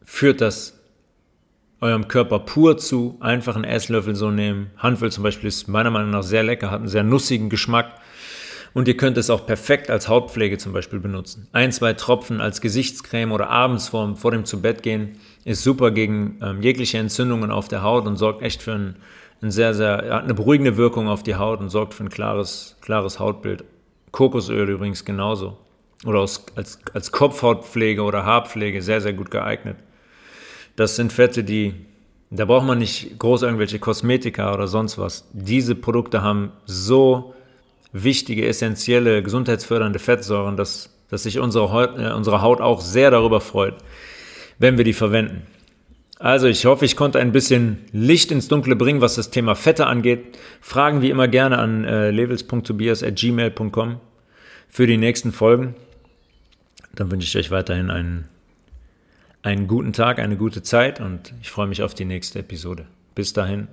führt 0.04 0.40
das 0.40 0.78
eurem 1.85 2.09
Körper 2.09 2.38
pur 2.40 2.79
zu, 2.79 3.16
einfach 3.20 3.55
einen 3.55 3.64
Esslöffel 3.64 4.14
so 4.14 4.31
nehmen. 4.31 4.70
Hanföl 4.79 5.12
zum 5.12 5.23
Beispiel 5.23 5.49
ist 5.49 5.68
meiner 5.68 5.90
Meinung 5.90 6.11
nach 6.11 6.23
sehr 6.23 6.42
lecker, 6.42 6.70
hat 6.70 6.81
einen 6.81 6.88
sehr 6.88 7.05
nussigen 7.05 7.51
Geschmack. 7.51 8.01
Und 8.73 8.88
ihr 8.88 8.97
könnt 8.97 9.18
es 9.18 9.31
auch 9.31 9.47
perfekt 9.47 9.88
als 9.88 10.09
Hautpflege 10.09 10.59
zum 10.59 10.73
Beispiel 10.73 10.99
benutzen. 10.99 11.47
Ein, 11.53 11.70
zwei 11.70 11.92
Tropfen 11.92 12.40
als 12.40 12.61
Gesichtscreme 12.61 13.31
oder 13.31 13.51
abends 13.51 13.88
vor, 13.88 14.16
vor 14.16 14.33
dem 14.33 14.47
Zubettgehen 14.47 15.20
ist 15.44 15.62
super 15.62 15.92
gegen 15.92 16.40
ähm, 16.42 16.61
jegliche 16.61 16.99
Entzündungen 16.99 17.53
auf 17.53 17.68
der 17.68 17.83
Haut 17.83 18.07
und 18.07 18.16
sorgt 18.16 18.42
echt 18.42 18.62
für 18.62 18.73
ein, 18.73 18.97
ein 19.42 19.53
sehr, 19.53 19.75
sehr, 19.75 19.92
hat 20.11 20.25
eine 20.25 20.35
beruhigende 20.35 20.77
Wirkung 20.77 21.07
auf 21.07 21.23
die 21.23 21.37
Haut 21.37 21.61
und 21.61 21.68
sorgt 21.68 21.94
für 21.94 22.03
ein 22.03 22.09
klares, 22.09 22.77
klares 22.81 23.20
Hautbild. 23.20 23.62
Kokosöl 24.11 24.68
übrigens 24.70 25.05
genauso. 25.05 25.59
Oder 26.05 26.20
aus, 26.20 26.47
als, 26.57 26.81
als 26.94 27.12
Kopfhautpflege 27.12 28.03
oder 28.03 28.25
Haarpflege 28.25 28.83
sehr, 28.83 29.01
sehr 29.01 29.12
gut 29.12 29.31
geeignet. 29.31 29.77
Das 30.76 30.96
sind 30.96 31.12
Fette, 31.12 31.44
die, 31.44 31.74
da 32.30 32.44
braucht 32.44 32.66
man 32.66 32.78
nicht 32.78 33.18
groß 33.18 33.42
irgendwelche 33.42 33.78
Kosmetika 33.78 34.52
oder 34.52 34.66
sonst 34.66 34.98
was. 34.98 35.28
Diese 35.32 35.74
Produkte 35.74 36.22
haben 36.22 36.52
so 36.66 37.34
wichtige, 37.92 38.46
essentielle, 38.46 39.22
gesundheitsfördernde 39.22 39.98
Fettsäuren, 39.98 40.56
dass, 40.56 40.90
dass 41.08 41.22
sich 41.22 41.38
unsere 41.38 41.70
Haut, 41.72 41.98
äh, 41.98 42.12
unsere 42.12 42.42
Haut 42.42 42.60
auch 42.60 42.80
sehr 42.80 43.10
darüber 43.10 43.40
freut, 43.40 43.74
wenn 44.58 44.76
wir 44.76 44.84
die 44.84 44.92
verwenden. 44.92 45.46
Also 46.18 46.46
ich 46.46 46.64
hoffe, 46.64 46.84
ich 46.84 46.96
konnte 46.96 47.18
ein 47.18 47.32
bisschen 47.32 47.84
Licht 47.92 48.30
ins 48.30 48.48
Dunkle 48.48 48.76
bringen, 48.76 49.00
was 49.00 49.16
das 49.16 49.30
Thema 49.30 49.54
Fette 49.54 49.87
angeht. 49.87 50.38
Fragen 50.60 51.02
wie 51.02 51.10
immer 51.10 51.28
gerne 51.28 51.58
an 51.58 51.84
äh, 51.84 52.10
levels.tobias.gmail.com 52.10 54.00
für 54.68 54.87
die 54.87 54.96
nächsten 54.96 55.32
Folgen. 55.32 55.74
Dann 56.94 57.10
wünsche 57.10 57.26
ich 57.26 57.37
euch 57.37 57.50
weiterhin 57.50 57.90
einen 57.90 58.28
einen 59.44 59.68
guten 59.68 59.92
Tag, 59.92 60.18
eine 60.18 60.37
gute 60.37 60.62
Zeit 60.62 61.00
und 61.00 61.35
ich 61.42 61.50
freue 61.50 61.66
mich 61.66 61.83
auf 61.83 61.94
die 61.94 62.07
nächste 62.07 62.38
Episode. 62.38 62.87
Bis 63.14 63.35
dahin. 63.35 63.68